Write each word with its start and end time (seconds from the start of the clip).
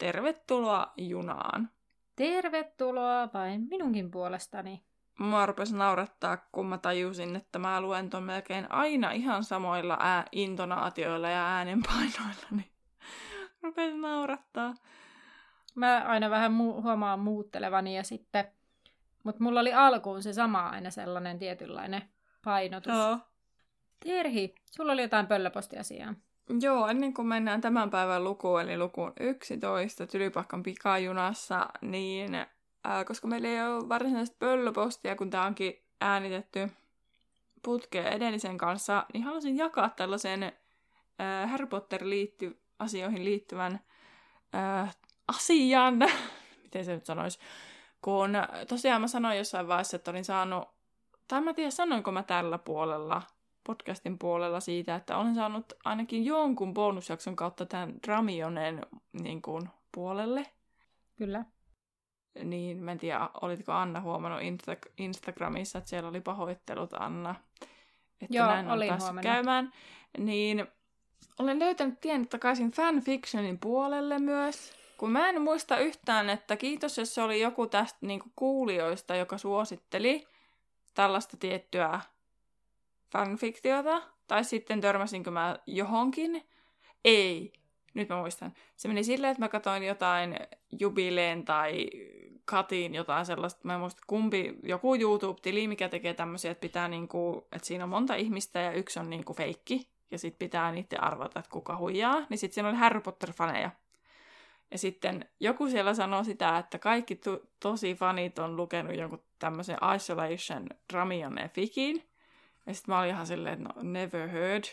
Tervetuloa 0.00 0.92
junaan. 0.96 1.70
Tervetuloa 2.16 3.28
vain 3.34 3.66
minunkin 3.70 4.10
puolestani. 4.10 4.84
Mua 5.18 5.46
rupesi 5.46 5.76
naurattaa, 5.76 6.36
kun 6.36 6.66
mä 6.66 6.78
tajusin, 6.78 7.36
että 7.36 7.58
mä 7.58 7.80
luen 7.80 8.10
ton 8.10 8.22
melkein 8.22 8.72
aina 8.72 9.10
ihan 9.10 9.44
samoilla 9.44 9.96
ää- 10.00 10.24
intonaatioilla 10.32 11.28
ja 11.30 11.46
äänenpainoilla, 11.46 12.46
niin 12.50 12.70
rupesi 13.62 13.96
naurattaa. 13.96 14.74
Mä 15.74 16.04
aina 16.06 16.30
vähän 16.30 16.52
mu- 16.52 16.82
huomaan 16.82 17.20
muuttelevani 17.20 17.96
ja 17.96 18.04
sitten, 18.04 18.44
mutta 19.22 19.42
mulla 19.42 19.60
oli 19.60 19.72
alkuun 19.74 20.22
se 20.22 20.32
sama 20.32 20.68
aina 20.68 20.90
sellainen 20.90 21.38
tietynlainen 21.38 22.02
painotus. 22.44 22.92
Joo. 22.92 23.18
Terhi, 24.04 24.54
sulla 24.70 24.92
oli 24.92 25.02
jotain 25.02 25.26
pöllöpostiasiaa. 25.26 26.14
Joo, 26.60 26.86
ennen 26.88 27.14
kuin 27.14 27.28
mennään 27.28 27.60
tämän 27.60 27.90
päivän 27.90 28.24
lukuun, 28.24 28.60
eli 28.60 28.78
lukuun 28.78 29.12
11 29.20 30.06
Tylypahkan 30.06 30.62
pikajunassa, 30.62 31.68
niin 31.80 32.34
ää, 32.84 33.04
koska 33.04 33.28
meillä 33.28 33.48
ei 33.48 33.62
ole 33.62 33.88
varsinaista 33.88 34.36
pöllöpostia, 34.38 35.16
kun 35.16 35.30
tämä 35.30 35.46
onkin 35.46 35.84
äänitetty 36.00 36.68
putkeen 37.62 38.06
edellisen 38.06 38.58
kanssa, 38.58 39.06
niin 39.12 39.24
halusin 39.24 39.56
jakaa 39.56 39.88
tällaisen 39.88 40.52
ää, 41.18 41.46
Harry 41.46 41.66
Potter 41.66 42.04
liitty, 42.04 42.60
asioihin 42.78 43.24
liittyvän 43.24 43.80
ää, 44.52 44.92
asian, 45.28 45.98
miten 46.62 46.84
se 46.84 46.94
nyt 46.94 47.06
sanoisi, 47.06 47.38
kun 48.02 48.30
tosiaan 48.68 49.00
mä 49.00 49.08
sanoin 49.08 49.38
jossain 49.38 49.68
vaiheessa, 49.68 49.96
että 49.96 50.10
olin 50.10 50.24
saanut, 50.24 50.68
tai 51.28 51.40
mä 51.40 51.54
tiedä 51.54 51.70
sanoinko 51.70 52.12
mä 52.12 52.22
tällä 52.22 52.58
puolella, 52.58 53.22
podcastin 53.64 54.18
puolella 54.18 54.60
siitä, 54.60 54.94
että 54.94 55.16
olen 55.16 55.34
saanut 55.34 55.72
ainakin 55.84 56.24
jonkun 56.24 56.74
bonusjakson 56.74 57.36
kautta 57.36 57.66
tämän 57.66 57.94
Dramionen 58.06 58.86
niin 59.12 59.42
kuin, 59.42 59.68
puolelle. 59.94 60.46
Kyllä. 61.16 61.44
Niin, 62.44 62.78
mä 62.78 62.92
en 62.92 62.98
tiedä, 62.98 63.28
olitko 63.40 63.72
Anna 63.72 64.00
huomannut 64.00 64.40
Insta- 64.40 64.92
Instagramissa, 64.98 65.78
että 65.78 65.90
siellä 65.90 66.08
oli 66.08 66.20
pahoittelut 66.20 66.90
Anna. 66.92 67.34
Että 68.20 68.36
Joo, 68.36 68.46
näin 68.46 68.66
on 68.66 68.72
olin 68.72 68.90
huomannut. 68.90 69.22
käymään. 69.22 69.72
Niin 70.18 70.66
olen 71.38 71.58
löytänyt 71.58 72.00
tien 72.00 72.28
takaisin 72.28 72.70
fanfictionin 72.70 73.58
puolelle 73.58 74.18
myös. 74.18 74.72
Kun 74.96 75.12
mä 75.12 75.28
en 75.28 75.42
muista 75.42 75.78
yhtään, 75.78 76.30
että 76.30 76.56
kiitos, 76.56 76.98
jos 76.98 77.14
se 77.14 77.22
oli 77.22 77.40
joku 77.40 77.66
tästä 77.66 77.98
niinku 78.00 78.26
kuulijoista, 78.36 79.16
joka 79.16 79.38
suositteli 79.38 80.26
tällaista 80.94 81.36
tiettyä 81.36 82.00
fanfiktiota. 83.12 84.02
Tai 84.26 84.44
sitten 84.44 84.80
törmäsinkö 84.80 85.30
mä 85.30 85.58
johonkin. 85.66 86.48
Ei. 87.04 87.52
Nyt 87.94 88.08
mä 88.08 88.16
muistan. 88.16 88.52
Se 88.76 88.88
meni 88.88 89.04
silleen, 89.04 89.30
että 89.30 89.42
mä 89.42 89.48
katsoin 89.48 89.82
jotain 89.82 90.36
Jubileen 90.80 91.44
tai 91.44 91.90
Katiin 92.44 92.94
jotain 92.94 93.26
sellaista. 93.26 93.60
Mä 93.64 93.74
en 93.74 93.80
muista 93.80 94.02
kumpi, 94.06 94.54
joku 94.62 94.94
YouTube-tili, 94.94 95.68
mikä 95.68 95.88
tekee 95.88 96.14
tämmöisiä, 96.14 96.50
että 96.50 96.60
pitää 96.60 96.88
niinku, 96.88 97.48
että 97.52 97.66
siinä 97.66 97.84
on 97.84 97.90
monta 97.90 98.14
ihmistä 98.14 98.60
ja 98.60 98.72
yksi 98.72 99.00
on 99.00 99.10
niinku 99.10 99.34
feikki. 99.34 99.88
Ja 100.10 100.18
sit 100.18 100.38
pitää 100.38 100.72
niiden 100.72 101.02
arvata, 101.02 101.38
että 101.38 101.50
kuka 101.50 101.76
huijaa. 101.76 102.26
Niin 102.28 102.38
sit 102.38 102.52
siinä 102.52 102.68
oli 102.68 102.76
Harry 102.76 103.00
Potter-faneja. 103.00 103.70
Ja 104.70 104.78
sitten 104.78 105.28
joku 105.40 105.68
siellä 105.68 105.94
sanoi 105.94 106.24
sitä, 106.24 106.58
että 106.58 106.78
kaikki 106.78 107.16
to- 107.16 107.40
tosi 107.60 107.94
fanit 107.94 108.38
on 108.38 108.56
lukenut 108.56 108.96
jonkun 108.96 109.22
tämmöisen 109.38 109.78
Isolation 109.96 110.66
Dramione 110.92 111.48
fikin. 111.48 112.09
Ja 112.66 112.74
sitten 112.74 112.94
mä 112.94 112.98
olin 112.98 113.10
ihan 113.10 113.26
silleen, 113.26 113.52
että 113.62 113.74
no, 113.74 113.92
never 113.92 114.28
heard. 114.28 114.64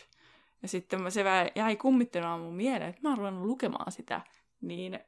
Ja 0.62 0.68
sitten 0.68 1.12
se 1.12 1.24
jäi 1.54 1.76
kummittelemaan 1.76 2.40
mun 2.40 2.54
mieleen, 2.54 2.90
että 2.90 3.02
mä 3.02 3.08
oon 3.08 3.18
ruvennut 3.18 3.44
lukemaan 3.46 3.92
sitä. 3.92 4.20
Niin 4.60 5.00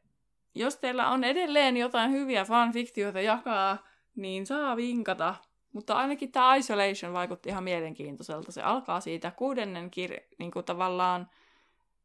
jos 0.55 0.77
teillä 0.77 1.09
on 1.09 1.25
edelleen 1.25 1.77
jotain 1.77 2.11
hyviä 2.11 2.45
fanfiktioita 2.45 3.21
jakaa, 3.21 3.79
niin 4.17 4.47
saa 4.47 4.77
vinkata. 4.77 5.35
Mutta 5.73 5.95
ainakin 5.95 6.33
tämä 6.33 6.55
Isolation 6.55 7.13
vaikutti 7.13 7.49
ihan 7.49 7.65
mielenkiintoiselta. 7.65 8.53
Se 8.53 8.63
alkaa 8.63 9.01
siitä 9.01 9.31
kuudennen 9.31 9.91
kirjan, 9.91 10.23
niin 10.39 10.51
kuin 10.51 10.65
tavallaan 10.65 11.31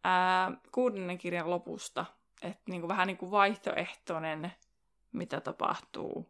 ää, 0.03 0.52
kuudennen 0.72 1.18
kirjan 1.18 1.50
lopusta. 1.50 2.06
Että 2.41 2.62
niin 2.69 2.81
kuin 2.81 2.90
vähän 2.90 3.08
niin 3.08 3.18
kuin 3.18 3.31
vaihtoehtoinen, 3.31 4.52
mitä 5.12 5.41
tapahtuu 5.41 6.30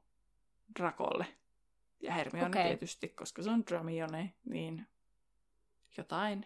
Drakolle. 0.79 1.25
Ja 2.00 2.13
Hermione 2.13 2.47
Okei. 2.47 2.63
tietysti, 2.67 3.07
koska 3.07 3.41
se 3.44 3.50
on 3.50 3.63
Dramione, 3.66 4.33
niin 4.45 4.88
jotain. 5.97 6.45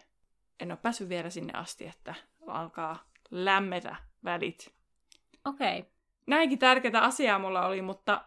En 0.60 0.70
ole 0.72 0.78
päässyt 0.82 1.08
vielä 1.08 1.30
sinne 1.30 1.52
asti, 1.52 1.86
että 1.86 2.14
alkaa 2.46 3.04
lämmetä 3.30 3.96
välit. 4.24 4.74
Okei. 5.44 5.78
Okay. 5.78 5.90
Näinkin 6.26 6.58
tärkeää 6.58 7.00
asiaa 7.02 7.38
mulla 7.38 7.66
oli, 7.66 7.82
mutta 7.82 8.24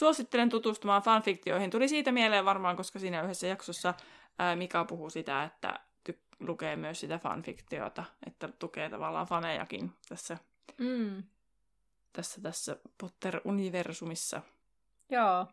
suosittelen 0.00 0.48
tutustumaan 0.48 1.02
fanfiktioihin. 1.02 1.70
Tuli 1.70 1.88
siitä 1.88 2.12
mieleen 2.12 2.44
varmaan, 2.44 2.76
koska 2.76 2.98
siinä 2.98 3.22
yhdessä 3.22 3.46
jaksossa 3.46 3.94
ää, 4.38 4.56
Mika 4.56 4.84
puhuu 4.84 5.10
sitä, 5.10 5.44
että 5.44 5.80
ty- 6.10 6.18
lukee 6.40 6.76
myös 6.76 7.00
sitä 7.00 7.18
fanfiktiota, 7.18 8.04
että 8.26 8.48
tukee 8.48 8.90
tavallaan 8.90 9.26
fanejakin 9.26 9.92
tässä, 10.08 10.38
Mm. 10.78 11.22
tässä, 12.12 12.40
tässä 12.40 12.76
Potter-universumissa. 13.00 14.42
Joo. 15.10 15.46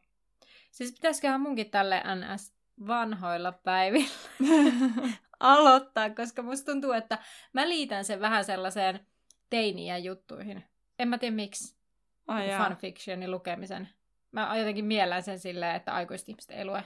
Siis 0.74 0.92
pitäisiköhän 0.92 1.42
munkin 1.42 1.70
tälle 1.70 2.04
NS 2.16 2.54
vanhoilla 2.88 3.52
päivillä 3.52 4.10
aloittaa, 5.40 6.10
koska 6.10 6.42
musta 6.42 6.72
tuntuu, 6.72 6.92
että 6.92 7.18
mä 7.54 7.70
liitän 7.70 8.06
sen 8.06 8.20
vähän 8.20 8.46
sellaiseen 8.46 9.08
teiniä 9.50 9.98
juttuihin. 9.98 10.64
En 11.00 11.08
mä 11.08 11.18
tiedä 11.18 11.36
miksi. 11.36 11.76
Jaa. 12.48 12.64
fanfictionin 12.64 13.32
lukemisen. 13.32 13.90
Mä 14.32 14.58
jotenkin 14.58 14.86
miellän 14.86 15.24
sen 15.24 15.40
silleen, 15.40 15.76
että 15.76 15.94
aikuiset 15.94 16.30
ihmiset 16.30 16.52
ei 16.52 16.66
lue 16.66 16.84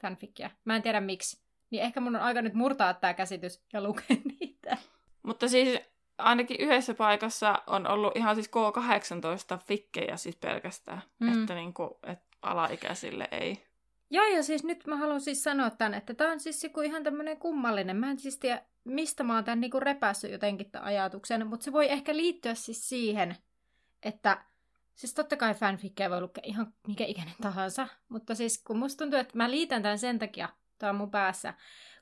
fanfickia. 0.00 0.50
Mä 0.64 0.76
en 0.76 0.82
tiedä 0.82 1.00
miksi. 1.00 1.42
Niin 1.70 1.82
ehkä 1.82 2.00
mun 2.00 2.16
on 2.16 2.22
aika 2.22 2.42
nyt 2.42 2.54
murtaa 2.54 2.94
tämä 2.94 3.14
käsitys 3.14 3.64
ja 3.72 3.82
lukea 3.82 4.16
niitä. 4.40 4.76
Mutta 5.22 5.48
siis 5.48 5.78
ainakin 6.18 6.60
yhdessä 6.60 6.94
paikassa 6.94 7.62
on 7.66 7.86
ollut 7.86 8.16
ihan 8.16 8.34
siis 8.34 8.50
K18 8.50 9.58
fikkejä 9.66 10.16
siis 10.16 10.36
pelkästään. 10.36 11.02
Mm. 11.18 11.26
Mm. 11.26 11.40
Että 11.40 11.54
niinku, 11.54 11.98
et 12.02 12.33
alaikäisille 12.44 13.28
ei. 13.30 13.64
Joo, 14.10 14.26
ja 14.26 14.42
siis 14.42 14.64
nyt 14.64 14.86
mä 14.86 14.96
haluan 14.96 15.20
siis 15.20 15.42
sanoa 15.42 15.70
tän, 15.70 15.94
että 15.94 16.14
tää 16.14 16.30
on 16.30 16.40
siis 16.40 16.64
joku 16.64 16.80
ihan 16.80 17.02
tämmönen 17.02 17.36
kummallinen. 17.36 17.96
Mä 17.96 18.10
en 18.10 18.18
siis 18.18 18.38
tiedä, 18.38 18.62
mistä 18.84 19.24
mä 19.24 19.34
oon 19.34 19.44
tän 19.44 19.60
niinku 19.60 19.80
repässyt 19.80 20.30
jotenkin 20.30 20.70
tämän 20.70 20.88
ajatuksen, 20.88 21.46
mutta 21.46 21.64
se 21.64 21.72
voi 21.72 21.90
ehkä 21.90 22.16
liittyä 22.16 22.54
siis 22.54 22.88
siihen, 22.88 23.36
että 24.02 24.44
siis 24.94 25.14
totta 25.14 25.36
kai 25.36 25.54
fanfikkejä 25.54 26.10
voi 26.10 26.20
lukea 26.20 26.42
ihan 26.46 26.74
mikä 26.86 27.04
ikäinen 27.04 27.34
tahansa, 27.42 27.88
mutta 28.08 28.34
siis 28.34 28.62
kun 28.62 28.78
musta 28.78 29.04
tuntuu, 29.04 29.20
että 29.20 29.36
mä 29.36 29.50
liitän 29.50 29.82
tämän 29.82 29.98
sen 29.98 30.18
takia, 30.18 30.48
tää 30.78 30.90
on 30.90 30.96
mun 30.96 31.10
päässä, 31.10 31.54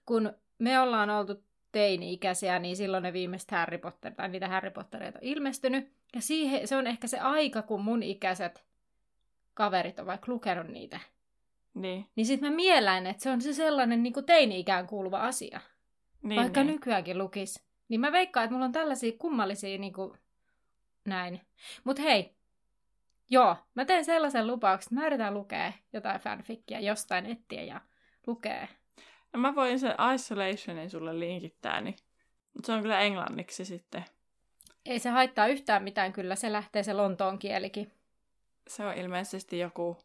kun 0.07 0.33
me 0.59 0.81
ollaan 0.81 1.11
oltu 1.11 1.45
teini-ikäisiä, 1.73 2.59
niin 2.59 2.77
silloin 2.77 3.03
ne 3.03 3.13
viimeiset 3.13 3.51
Harry 3.51 3.79
Potter, 3.79 4.15
tai 4.15 4.29
niitä 4.29 4.49
Harry 4.49 4.71
Pottereita 4.71 5.19
on 5.19 5.29
ilmestynyt. 5.29 5.93
Ja 6.15 6.21
siihen, 6.21 6.69
se 6.69 6.77
on 6.77 6.87
ehkä 6.87 7.07
se 7.07 7.19
aika, 7.19 7.63
kun 7.63 7.85
mun 7.85 8.03
ikäiset 8.03 8.65
kaverit 9.55 9.99
on 9.99 10.07
vaikka 10.07 10.33
lukenut 10.33 10.67
niitä. 10.67 11.01
Niin. 11.75 12.07
Niin 12.17 12.27
sit 12.27 12.41
mä 12.41 12.51
miellän, 12.51 13.07
että 13.07 13.23
se 13.23 13.31
on 13.31 13.43
se 13.43 13.53
sellainen 13.53 14.03
niin 14.03 14.13
kuin 14.13 14.27
teini-ikään 14.27 14.87
kuuluva 14.87 15.21
asia. 15.21 15.61
niin 16.23 16.41
vaikka 16.41 16.65
niin. 16.65 16.73
nykyäänkin 16.73 17.19
lukis. 17.19 17.65
Niin 17.89 18.01
mä 18.01 18.13
veikkaan, 18.13 18.45
että 18.45 18.53
mulla 18.53 18.65
on 18.65 18.73
tällaisia 18.73 19.13
kummallisia 19.19 19.79
niin 19.79 19.93
kuin, 19.93 20.19
näin. 21.07 21.41
Mut 21.85 21.99
hei, 21.99 22.35
joo, 23.31 23.57
mä 23.75 23.85
teen 23.85 24.05
sellaisen 24.05 24.47
lupauksen, 24.47 24.89
että 24.89 25.01
mä 25.01 25.07
yritän 25.07 25.35
lukea 25.35 25.73
jotain 25.93 26.21
fanfickia 26.21 26.81
jostain 26.81 27.27
etsiä 27.27 27.63
ja 27.63 27.81
lukee. 28.27 28.69
No 29.33 29.41
mä 29.41 29.55
voin 29.55 29.79
sen 29.79 29.95
Isolationin 30.15 30.91
sulle 30.91 31.21
linkittää, 31.21 31.81
niin. 31.81 31.97
Mutta 32.55 32.67
se 32.67 32.73
on 32.73 32.83
kyllä 32.83 33.01
englanniksi 33.01 33.65
sitten. 33.65 34.05
Ei 34.87 34.99
se 34.99 35.11
haittaa 35.11 35.47
yhtään 35.47 35.83
mitään, 35.83 36.13
kyllä 36.13 36.37
se 36.37 36.53
lähtee 36.53 36.83
se 36.83 36.93
Lontoon 36.93 37.39
kielikin. 37.39 37.93
Se 38.69 38.87
on 38.87 38.95
ilmeisesti 38.95 39.59
joku 39.59 39.99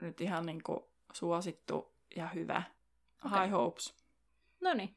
nyt 0.00 0.20
ihan 0.20 0.46
niinku 0.46 0.90
suosittu 1.12 1.92
ja 2.16 2.28
hyvä. 2.28 2.62
Okei. 3.26 3.40
High 3.40 3.52
hopes. 3.52 3.94
Noniin. 4.60 4.96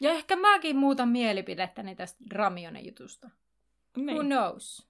Ja 0.00 0.10
ehkä 0.10 0.36
mäkin 0.36 0.76
muutan 0.76 1.08
mielipidettäni 1.08 1.96
tästä 1.96 2.24
Dramionen 2.30 2.86
jutusta. 2.86 3.30
Who 3.98 4.06
Niin. 4.06 4.26
knows? 4.26 4.88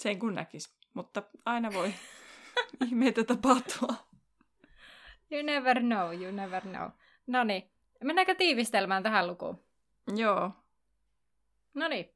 Sen 0.00 0.18
kun 0.18 0.34
näkisi. 0.34 0.74
Mutta 0.94 1.22
aina 1.44 1.72
voi 1.72 1.94
ihmeitä 2.86 3.24
tapahtua. 3.24 3.94
You 5.30 5.42
never 5.42 5.80
know, 5.80 6.22
you 6.22 6.32
never 6.32 6.62
know. 6.62 6.90
No 7.26 7.44
niin, 7.44 7.70
mennäänkö 8.04 8.34
tiivistelmään 8.34 9.02
tähän 9.02 9.26
lukuun? 9.26 9.64
Joo. 10.16 10.50
No 11.74 11.88
niin. 11.88 12.10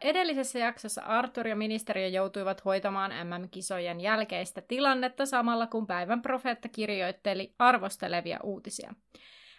Edellisessä 0.00 0.58
jaksossa 0.58 1.02
Arthur 1.02 1.48
ja 1.48 1.56
ministeriö 1.56 2.06
joutuivat 2.06 2.64
hoitamaan 2.64 3.12
MM-kisojen 3.24 4.00
jälkeistä 4.00 4.60
tilannetta 4.60 5.26
samalla 5.26 5.66
kun 5.66 5.86
päivän 5.86 6.22
profeetta 6.22 6.68
kirjoitteli 6.68 7.54
arvostelevia 7.58 8.38
uutisia. 8.42 8.94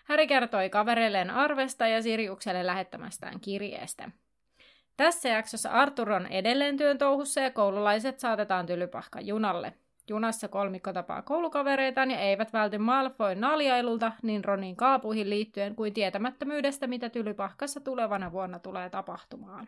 Häri 0.06 0.28
kertoi 0.28 0.70
kavereilleen 0.70 1.30
arvesta 1.30 1.88
ja 1.88 2.02
Siriukselle 2.02 2.66
lähettämästään 2.66 3.40
kirjeestä. 3.40 4.12
Tässä 4.98 5.30
jaksossa 5.30 5.70
Arthur 5.70 6.12
on 6.12 6.28
edelleen 6.28 6.78
työn 6.78 6.98
touhussa 6.98 7.42
ja 7.42 7.52
koululaiset 7.52 8.20
saatetaan 8.20 8.66
tylypahka 8.66 9.22
junalle. 9.22 9.74
Junassa 10.10 10.48
kolmikko 10.48 10.94
tapaa 10.94 11.22
koulukavereitaan 11.22 12.12
ja 12.12 12.20
eivät 12.20 12.54
välty 12.54 12.78
Malfoyn 12.78 13.42
naljailulta 13.42 14.12
niin 14.24 14.46
Ronin 14.46 14.76
kaapuihin 14.76 15.30
liittyen 15.30 15.76
kuin 15.76 15.94
tietämättömyydestä, 15.94 16.88
mitä 16.88 17.10
tylypahkassa 17.10 17.80
tulevana 17.80 18.32
vuonna 18.32 18.60
tulee 18.60 18.90
tapahtumaan. 18.90 19.68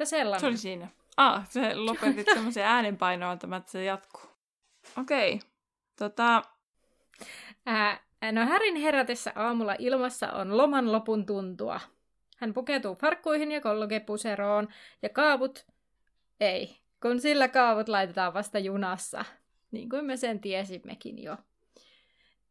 Että 0.00 0.10
sellainen. 0.10 0.40
Se 0.40 0.46
oli 0.46 0.56
siinä. 0.56 0.88
Ah, 1.16 1.48
se 1.48 1.74
lopetit 1.74 2.26
semmoisen 2.34 2.64
äänenpainoon, 2.64 3.32
että 3.32 3.62
se 3.66 3.84
jatkuu. 3.84 4.22
Okei. 5.00 5.34
Okay. 5.34 5.48
Tota... 5.98 6.42
Ää, 7.66 8.00
no 8.32 8.46
Härin 8.46 8.76
herätessä 8.76 9.32
aamulla 9.34 9.76
ilmassa 9.78 10.32
on 10.32 10.56
loman 10.56 10.92
lopun 10.92 11.26
tuntua. 11.26 11.80
Hän 12.36 12.54
pukeutuu 12.54 12.94
farkkuihin 12.94 13.52
ja 13.52 13.60
kollogepuseroon, 13.60 14.68
ja 15.02 15.08
kaavut... 15.08 15.66
Ei, 16.40 16.76
kun 17.02 17.20
sillä 17.20 17.48
kaavut 17.48 17.88
laitetaan 17.88 18.34
vasta 18.34 18.58
junassa, 18.58 19.24
niin 19.70 19.88
kuin 19.88 20.04
me 20.04 20.16
sen 20.16 20.40
tiesimmekin 20.40 21.22
jo. 21.22 21.36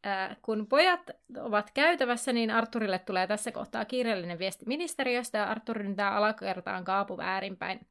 Ää, 0.02 0.36
kun 0.42 0.66
pojat 0.66 1.00
ovat 1.40 1.70
käytävässä, 1.70 2.32
niin 2.32 2.50
Arturille 2.50 2.98
tulee 2.98 3.26
tässä 3.26 3.52
kohtaa 3.52 3.84
kiireellinen 3.84 4.38
viesti 4.38 4.64
ministeriöstä, 4.66 5.38
ja 5.38 5.44
Arturin 5.44 5.96
tämä 5.96 6.10
alakertaan 6.10 6.84
kaapu 6.84 7.16
väärinpäin. 7.16 7.86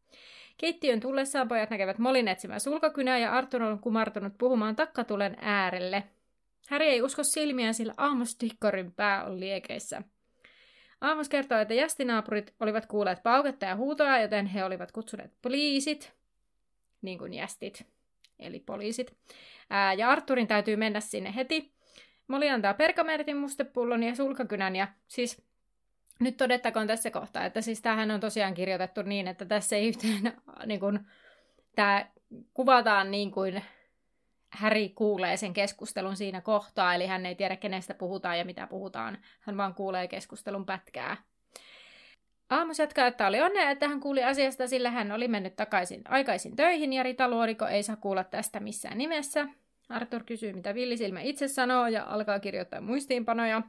Keittiön 0.58 1.00
tullessaan 1.00 1.48
pojat 1.48 1.70
näkevät 1.70 1.98
Molin 1.98 2.28
etsimään 2.28 2.60
sulkakynää, 2.60 3.18
ja 3.18 3.32
Artur 3.32 3.64
on 3.64 3.80
kumartunut 3.80 4.34
puhumaan 4.38 4.76
takkatulen 4.76 5.38
äärelle. 5.42 6.04
Häri 6.70 6.88
ei 6.88 7.02
usko 7.02 7.24
silmiään, 7.24 7.74
sillä 7.74 7.94
aamustikkorin 7.98 8.92
pää 8.92 9.24
on 9.24 9.40
liekeissä. 9.40 10.02
Aamos 11.02 11.30
kertoo, 11.30 11.58
että 11.58 11.74
jästinaapurit 11.74 12.54
olivat 12.60 12.86
kuulleet 12.86 13.24
pauketta 13.24 13.66
ja 13.66 13.76
huutoa, 13.76 14.20
joten 14.20 14.46
he 14.46 14.64
olivat 14.64 14.92
kutsuneet 14.92 15.32
poliisit, 15.42 16.14
niin 17.02 17.18
kuin 17.18 17.34
jästit, 17.34 17.88
eli 18.40 18.60
poliisit. 18.60 19.18
Ää, 19.70 19.94
ja 19.94 20.10
Arturin 20.10 20.48
täytyy 20.48 20.76
mennä 20.76 21.00
sinne 21.00 21.36
heti. 21.36 21.79
Moli 22.30 22.50
antaa 22.50 22.74
perkamertin 22.74 23.38
mustepullon 23.38 24.04
ja 24.04 24.16
sulkakynän, 24.16 24.76
ja 24.76 24.88
siis 25.08 25.42
nyt 26.20 26.38
todettakoon 26.38 26.88
tässä 26.88 27.12
kohtaa, 27.12 27.46
että 27.46 27.62
siis 27.62 27.81
tämähän 27.81 28.12
on 28.12 28.20
tosiaan 28.20 28.54
kirjoitettu 28.54 29.02
niin, 29.02 29.28
että 29.28 29.46
tässä 29.46 29.76
ei 29.76 29.88
yhteen, 29.88 30.34
niin 30.66 30.80
kuin, 30.80 31.00
tämä 31.76 32.06
kuvataan 32.54 33.12
niin 33.12 33.31
kuin 33.31 33.64
Häri 34.50 34.90
kuulee 34.90 35.38
sen 35.38 35.54
keskustelun 35.54 36.16
siinä 36.16 36.42
kohtaa, 36.42 36.96
eli 36.96 37.08
hän 37.08 37.26
ei 37.26 37.36
tiedä, 37.36 37.56
kenestä 37.56 37.94
puhutaan 37.94 38.38
ja 38.38 38.46
mitä 38.46 38.68
puhutaan. 38.68 39.18
Hän 39.40 39.58
vaan 39.58 39.75
kuulee 39.75 40.08
keskustelun 40.08 40.66
pätkää. 40.66 41.18
Aamus 42.50 42.80
jatkaa, 42.80 43.08
että 43.08 43.28
oli 43.28 43.42
onnea, 43.42 43.70
että 43.70 43.88
hän 43.88 44.00
kuuli 44.00 44.24
asiasta, 44.24 44.68
sillä 44.68 44.92
hän 44.92 45.12
oli 45.12 45.28
mennyt 45.28 45.56
takaisin 45.56 46.02
aikaisin 46.08 46.56
töihin 46.56 46.94
ja 46.94 47.04
Rita 47.04 47.30
Luoriko 47.30 47.68
ei 47.68 47.84
saa 47.84 47.96
kuulla 47.96 48.24
tästä 48.24 48.60
missään 48.60 48.98
nimessä. 48.98 49.48
Arthur 49.89 50.24
kysyy, 50.24 50.53
mitä 50.53 50.74
Villisilmä 50.74 51.21
itse 51.21 51.47
sanoo 51.47 51.88
ja 51.88 52.03
alkaa 52.03 52.39
kirjoittaa 52.39 52.81
muistiinpanoja. 52.81 53.62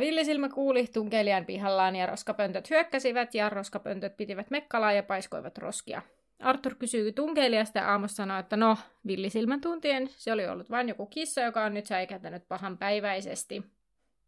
Villisilmä 0.00 0.48
kuuli 0.48 0.86
tunkeilijan 0.86 1.44
pihallaan 1.44 1.96
ja 1.96 2.06
roskapöntöt 2.06 2.70
hyökkäsivät 2.70 3.34
ja 3.34 3.48
roskapöntöt 3.48 4.16
pitivät 4.16 4.50
mekkalaa 4.50 4.92
ja 4.92 5.02
paiskoivat 5.02 5.58
roskia. 5.58 6.02
Arthur 6.38 6.74
kysyy 6.74 7.12
tunkeilijasta 7.12 7.78
ja 7.78 7.94
Amos 7.94 8.16
sanoo, 8.16 8.38
että 8.38 8.56
no, 8.56 8.78
villisilmän 9.06 9.60
tuntien 9.60 10.08
se 10.08 10.32
oli 10.32 10.46
ollut 10.46 10.70
vain 10.70 10.88
joku 10.88 11.06
kissa, 11.06 11.40
joka 11.40 11.64
on 11.64 11.74
nyt 11.74 11.86
säikähtänyt 11.86 12.48
pahan 12.48 12.78
päiväisesti. 12.78 13.62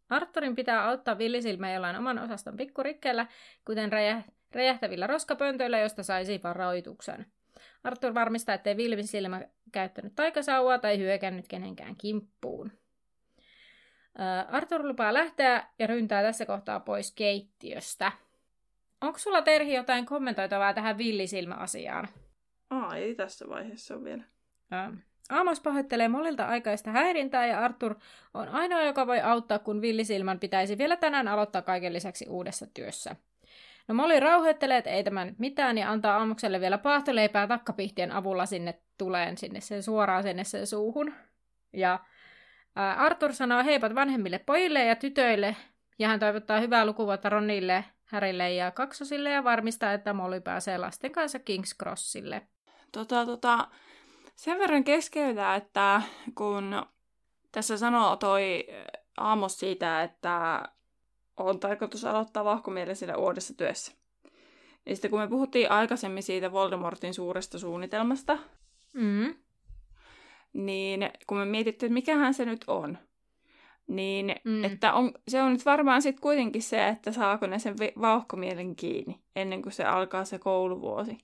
Arthurin 0.09 0.55
pitää 0.55 0.87
auttaa 0.89 1.17
villisilmää 1.17 1.73
jollain 1.73 1.95
oman 1.95 2.19
osaston 2.19 2.57
pikkurikkeellä, 2.57 3.27
kuten 3.65 3.91
räjä- 3.91 4.23
räjähtävillä 4.51 5.07
roskapöntöillä, 5.07 5.79
josta 5.79 6.03
saisi 6.03 6.39
varoituksen. 6.43 7.25
Arthur 7.83 8.13
varmistaa, 8.13 8.55
ettei 8.55 8.77
villisilmä 8.77 9.41
käyttänyt 9.71 10.15
taikasauvaa 10.15 10.79
tai 10.79 10.97
hyökännyt 10.97 11.47
kenenkään 11.47 11.95
kimppuun. 11.95 12.71
Arthur 14.47 14.87
lupaa 14.87 15.13
lähteä 15.13 15.67
ja 15.79 15.87
ryntää 15.87 16.23
tässä 16.23 16.45
kohtaa 16.45 16.79
pois 16.79 17.11
keittiöstä– 17.11 18.11
Onko 19.01 19.19
sulla 19.19 19.41
Terhi 19.41 19.73
jotain 19.73 20.05
kommentoitavaa 20.05 20.73
tähän 20.73 20.97
villisilmäasiaan? 20.97 22.07
Aa, 22.69 22.95
ei 22.95 23.15
tässä 23.15 23.49
vaiheessa 23.49 23.95
ole 23.95 24.03
vielä. 24.03 24.23
Ää. 24.71 24.93
Amos 25.29 25.59
pahoittelee 25.59 26.07
Molilta 26.07 26.45
aikaista 26.45 26.91
häirintää 26.91 27.47
ja 27.47 27.59
Arthur 27.59 27.95
on 28.33 28.49
ainoa, 28.49 28.81
joka 28.81 29.07
voi 29.07 29.21
auttaa, 29.21 29.59
kun 29.59 29.81
villisilmän 29.81 30.39
pitäisi 30.39 30.77
vielä 30.77 30.97
tänään 30.97 31.27
aloittaa 31.27 31.61
kaiken 31.61 31.93
lisäksi 31.93 32.25
uudessa 32.29 32.67
työssä. 32.73 33.15
No 33.87 33.95
Molly 33.95 34.19
rauhoittelee, 34.19 34.77
että 34.77 34.89
ei 34.89 35.03
tämä 35.03 35.25
nyt 35.25 35.39
mitään 35.39 35.77
ja 35.77 35.91
antaa 35.91 36.17
Amokselle 36.17 36.61
vielä 36.61 36.77
paahtoleipää 36.77 37.47
takkapihtien 37.47 38.11
avulla 38.11 38.45
sinne 38.45 38.79
tuleen 38.97 39.37
sinne 39.37 39.61
sen 39.61 39.83
suoraan 39.83 40.23
sinne 40.23 40.43
sen 40.43 40.67
suuhun. 40.67 41.13
Ja 41.73 41.99
ää, 42.75 42.93
Arthur 42.93 43.33
sanoo 43.33 43.63
heipat 43.63 43.95
vanhemmille 43.95 44.39
pojille 44.39 44.85
ja 44.85 44.95
tytöille 44.95 45.55
ja 45.99 46.07
hän 46.07 46.19
toivottaa 46.19 46.59
hyvää 46.59 46.85
lukuvuotta 46.85 47.29
Ronille 47.29 47.85
Härille 48.05 48.53
ja 48.53 48.71
kaksosille 48.71 49.29
ja 49.29 49.43
varmistaa, 49.43 49.93
että 49.93 50.13
Molly 50.13 50.41
pääsee 50.41 50.77
lasten 50.77 51.11
kanssa 51.11 51.37
King's 51.37 51.77
Crossille. 51.79 52.41
Tota, 52.91 53.25
tota, 53.25 53.67
sen 54.35 54.59
verran 54.59 54.83
keskeytää, 54.83 55.55
että 55.55 56.01
kun 56.35 56.85
tässä 57.51 57.77
sanoo 57.77 58.15
toi 58.15 58.67
Aamos 59.17 59.59
siitä, 59.59 60.03
että 60.03 60.63
on 61.37 61.59
tarkoitus 61.59 62.05
aloittaa 62.05 62.45
vahkomielisellä 62.45 63.17
uudessa 63.17 63.53
työssä. 63.53 63.91
Ja 64.85 64.95
sitten 64.95 65.11
kun 65.11 65.19
me 65.19 65.27
puhuttiin 65.27 65.71
aikaisemmin 65.71 66.23
siitä 66.23 66.51
Voldemortin 66.51 67.13
suuresta 67.13 67.59
suunnitelmasta, 67.59 68.37
mm. 68.93 69.35
niin 70.53 71.09
kun 71.27 71.37
me 71.37 71.45
mietittiin, 71.45 71.87
että 71.87 71.93
mikähän 71.93 72.33
se 72.33 72.45
nyt 72.45 72.63
on, 72.67 72.97
niin 73.87 74.35
mm. 74.43 74.63
että 74.63 74.93
on, 74.93 75.11
se 75.27 75.41
on 75.41 75.53
nyt 75.53 75.65
varmaan 75.65 76.01
sitten 76.01 76.21
kuitenkin 76.21 76.61
se, 76.61 76.87
että 76.87 77.11
saako 77.11 77.47
ne 77.47 77.59
sen 77.59 77.75
vauhkomielen 78.01 78.75
kiinni 78.75 79.19
ennen 79.35 79.61
kuin 79.61 79.73
se 79.73 79.83
alkaa 79.83 80.25
se 80.25 80.39
kouluvuosi. 80.39 81.17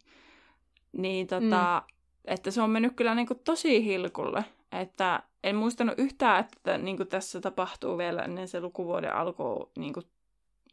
Niin 0.91 1.27
tota, 1.27 1.83
mm. 1.87 1.93
että 2.25 2.51
se 2.51 2.61
on 2.61 2.69
mennyt 2.69 2.93
kyllä 2.95 3.15
niinku 3.15 3.35
tosi 3.35 3.85
hilkulle. 3.85 4.45
Että 4.71 5.23
en 5.43 5.55
muistanut 5.55 5.99
yhtään, 5.99 6.45
että 6.45 6.77
niinku 6.77 7.05
tässä 7.05 7.41
tapahtuu 7.41 7.97
vielä 7.97 8.21
ennen 8.21 8.47
se 8.47 8.61
lukuvuoden 8.61 9.15
alkua. 9.15 9.71
Niinku, 9.77 10.01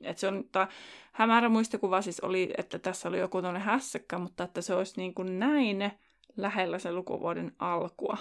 että 0.01 0.21
se 0.21 0.29
on, 0.29 0.45
ta, 0.53 0.69
hämärä 1.13 1.49
muistikuva 1.49 2.03
siis 2.03 2.21
oli, 2.21 2.51
että 2.59 2.79
tässä 2.79 3.09
oli 3.09 3.19
joku 3.19 3.43
tuonne 3.43 3.61
hässäkkä, 3.61 4.19
mutta 4.19 4.45
että 4.45 4.63
se 4.63 4.75
olisi 4.75 4.95
niinku 4.97 5.23
näin 5.23 5.93
lähellä 6.37 6.79
se 6.79 6.93
lukuvuoden 6.93 7.53
alkua. 7.59 8.17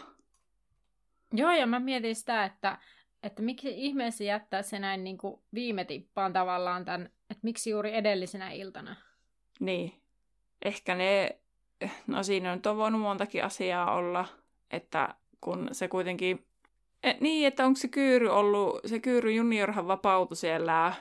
Joo, 1.33 1.51
ja 1.51 1.67
mä 1.67 1.79
mietin 1.79 2.15
sitä, 2.15 2.45
että 2.45 2.77
että 3.23 3.41
miksi 3.41 3.73
ihmeessä 3.85 4.23
jättää 4.23 4.61
se 4.61 4.79
näin 4.79 5.03
niin 5.03 5.17
kuin 5.17 5.41
viime 5.53 5.85
tippaan 5.85 6.33
tavallaan 6.33 6.85
tämän, 6.85 7.05
että 7.05 7.41
miksi 7.43 7.69
juuri 7.69 7.95
edellisenä 7.95 8.51
iltana? 8.51 8.95
Niin. 9.59 10.01
Ehkä 10.65 10.95
ne, 10.95 11.39
no 12.07 12.23
siinä 12.23 12.51
on 12.51 12.77
voinut 12.77 13.01
montakin 13.01 13.43
asiaa 13.43 13.95
olla, 13.95 14.25
että 14.71 15.15
kun 15.41 15.69
se 15.71 15.87
kuitenkin, 15.87 16.45
et, 17.03 17.21
niin, 17.21 17.47
että 17.47 17.65
onko 17.65 17.77
se 17.77 17.87
Kyyry 17.87 18.27
ollut, 18.27 18.79
se 18.85 18.99
Kyyry 18.99 19.31
juniorhan 19.31 19.87
vapautui 19.87 20.37
siellä 20.37 20.93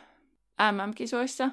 MM-kisoissa, 0.72 1.50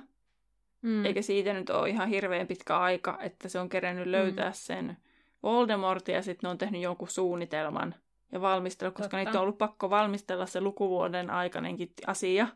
mm. 0.81 1.05
eikä 1.05 1.21
siitä 1.21 1.53
nyt 1.53 1.69
ole 1.69 1.89
ihan 1.89 2.09
hirveän 2.09 2.47
pitkä 2.47 2.77
aika, 2.77 3.17
että 3.21 3.49
se 3.49 3.59
on 3.59 3.69
kerennyt 3.69 4.07
löytää 4.07 4.49
mm. 4.49 4.53
sen 4.55 4.97
Voldemortin 5.43 6.15
ja 6.15 6.21
sitten 6.21 6.47
ne 6.47 6.51
on 6.51 6.57
tehnyt 6.57 6.81
jonkun 6.81 7.07
suunnitelman 7.07 7.95
ja 8.31 8.41
valmistella, 8.41 8.91
koska 8.91 9.03
Totta. 9.03 9.17
niitä 9.17 9.31
on 9.31 9.41
ollut 9.41 9.57
pakko 9.57 9.89
valmistella 9.89 10.45
se 10.45 10.61
lukuvuoden 10.61 11.29
aikainenkin 11.29 11.93
asia. 12.07 12.47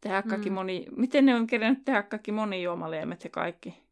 Tehdä 0.00 0.22
kaikki 0.22 0.50
mm. 0.50 0.54
moni... 0.54 0.86
Miten 0.96 1.26
ne 1.26 1.34
on 1.34 1.46
kerennyt 1.46 1.84
tehdä 1.84 2.02
kaikki 2.02 2.32
monijuomaliemet 2.32 3.24
ja 3.24 3.30
kaikki? 3.30 3.82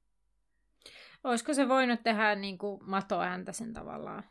Olisiko 1.24 1.54
se 1.54 1.68
voinut 1.68 2.02
tehdä 2.02 2.34
niin 2.34 2.58
kuin 2.58 2.80
matoääntä 2.84 3.52
sen 3.52 3.72
tavallaan? 3.72 4.24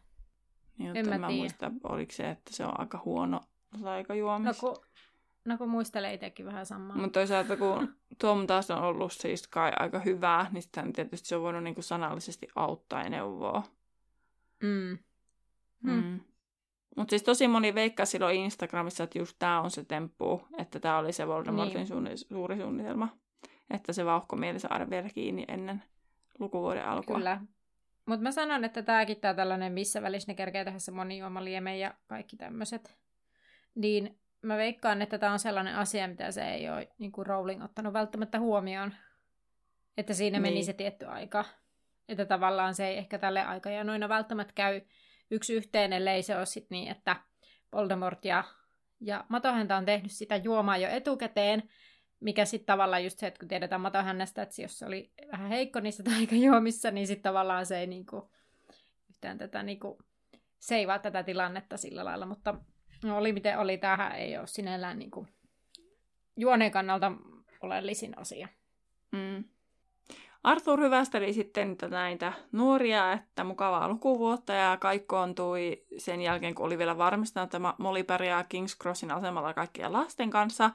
Niin, 0.77 0.98
en 0.98 1.10
mä, 1.10 1.17
mä 1.17 1.29
muista, 1.29 1.72
oliko 1.84 2.12
se, 2.12 2.29
että 2.29 2.53
se 2.53 2.65
on 2.65 2.79
aika 2.79 3.01
huono 3.05 3.41
juomis. 4.17 4.46
No 4.46 4.53
kun, 4.60 4.86
no 5.46 5.58
kun 5.58 5.70
muistelee 5.70 6.13
itsekin 6.13 6.46
vähän 6.46 6.65
samaa. 6.65 6.98
Mutta 6.98 7.20
toisaalta 7.20 7.58
kun 7.58 7.96
Tom 8.22 8.48
taas 8.48 8.72
on 8.72 8.84
ollut 8.84 9.12
siis 9.12 9.48
kai 9.48 9.72
aika 9.79 10.00
hyvää, 10.00 10.48
niin 10.51 10.62
sitten 10.62 10.94
tietysti 10.94 11.27
se 11.27 11.36
on 11.36 11.41
voinut 11.41 11.63
niinku 11.63 11.82
sanallisesti 11.82 12.48
auttaa 12.55 13.03
ja 13.03 13.10
neuvoa. 13.10 13.63
Mm. 14.63 14.98
Mm. 15.84 15.91
Mm. 15.91 16.20
Mutta 16.96 17.10
siis 17.10 17.24
tosi 17.24 17.48
moni 17.48 17.75
veikkaa 17.75 18.05
silloin 18.05 18.39
Instagramissa, 18.39 19.03
että 19.03 19.20
just 19.20 19.36
tämä 19.39 19.62
on 19.62 19.72
se 19.72 19.84
temppu, 19.84 20.41
että 20.58 20.79
tämä 20.79 20.98
oli 20.98 21.13
se 21.13 21.27
Voldemortin 21.27 21.75
niin. 21.75 21.88
suunni, 21.88 22.17
suuri 22.17 22.58
suunnitelma. 22.58 23.10
Että 23.70 23.94
se 23.94 24.05
vauhkomieli 24.05 24.60
saada 24.60 24.89
vielä 24.89 25.10
kiinni 25.10 25.46
ennen 25.48 25.84
lukuvuoden 26.39 26.86
alkua. 26.86 27.15
Kyllä. 27.15 27.41
Mutta 28.06 28.24
mä 28.24 28.32
sanon, 28.32 28.66
että 28.66 28.82
tämäkin 28.82 29.20
tää 29.20 29.34
tällainen, 29.34 29.74
missä 29.74 30.02
välissä 30.02 30.32
ne 30.32 30.36
kerkee 30.36 30.66
tehdä 30.66 30.80
se 30.80 30.92
monijuomalieme 30.92 31.78
ja 31.78 31.94
kaikki 32.08 32.38
tämmöiset. 32.38 32.98
Niin 33.76 34.20
mä 34.42 34.58
veikkaan, 34.58 35.02
että 35.02 35.18
tämä 35.18 35.32
on 35.34 35.40
sellainen 35.40 35.76
asia, 35.76 36.08
mitä 36.08 36.32
se 36.32 36.50
ei 36.54 36.70
ole 36.70 36.88
niin 36.98 37.12
kuin 37.12 37.26
Rowling 37.26 37.64
ottanut 37.64 37.94
välttämättä 37.94 38.40
huomioon. 38.40 38.94
Että 39.98 40.14
siinä 40.14 40.40
meni 40.40 40.54
niin. 40.54 40.66
se 40.66 40.74
tietty 40.74 41.06
aika. 41.06 41.46
Että 42.10 42.26
tavallaan 42.26 42.76
se 42.76 42.88
ei 42.88 42.98
ehkä 42.98 43.18
tälle 43.18 43.42
aikajanoina 43.42 44.10
välttämättä 44.10 44.54
käy 44.54 44.82
yksi 45.32 45.54
yhteen, 45.54 45.94
ellei 45.94 46.24
se 46.24 46.38
ole 46.38 46.46
sit 46.46 46.70
niin, 46.70 46.92
että 46.92 47.16
Voldemort 47.74 48.26
ja, 48.26 48.44
ja 49.02 49.26
Matohäntä 49.30 49.78
on 49.78 49.86
tehnyt 49.86 50.12
sitä 50.12 50.36
juomaa 50.36 50.78
jo 50.78 50.90
etukäteen, 50.90 51.70
mikä 52.19 52.45
sitten 52.45 52.65
tavallaan 52.65 53.03
just 53.03 53.19
se, 53.19 53.27
että 53.27 53.39
kun 53.39 53.48
tiedetään 53.48 53.81
Matohännästä, 53.81 54.41
että 54.41 54.62
jos 54.62 54.79
se 54.79 54.86
oli 54.86 55.12
vähän 55.31 55.50
heikko 55.50 55.79
niissä 55.79 56.03
taikajuomissa, 56.13 56.91
niin 56.91 57.07
sitten 57.07 57.24
tavallaan 57.24 57.65
se 57.65 57.79
ei 57.79 57.88
niinku, 57.88 58.31
yhtään 59.10 59.38
tätä 59.38 59.63
niinku, 59.63 59.98
seivaa 60.60 61.00
tätä 61.00 61.24
tilannetta 61.24 61.77
sillä 61.77 62.05
lailla, 62.05 62.25
mutta 62.25 62.55
no, 63.03 63.17
oli 63.17 63.34
miten 63.34 63.60
oli, 63.60 63.77
tähän 63.77 64.15
ei 64.15 64.38
ole 64.38 64.48
sinällään 64.48 65.00
niinku, 65.00 65.27
juoneen 66.38 66.72
kannalta 66.72 67.12
oleellisin 67.62 68.17
asia. 68.17 68.48
Mm. 69.12 69.43
Arthur 70.43 70.81
hyvästeli 70.81 71.34
sitten 71.34 71.77
näitä 71.89 72.34
nuoria, 72.51 73.13
että 73.13 73.43
mukavaa 73.43 73.89
lukuvuotta 73.89 74.53
ja 74.53 74.77
kaikkoontui 74.77 75.86
sen 75.98 76.22
jälkeen, 76.22 76.55
kun 76.55 76.65
oli 76.65 76.77
vielä 76.77 76.98
varmistanut, 76.98 77.53
että 77.53 77.74
Molly 77.77 78.03
pärjää 78.03 78.41
King's 78.41 78.77
Crossin 78.81 79.12
asemalla 79.12 79.53
kaikkien 79.53 79.93
lasten 79.93 80.29
kanssa, 80.29 80.72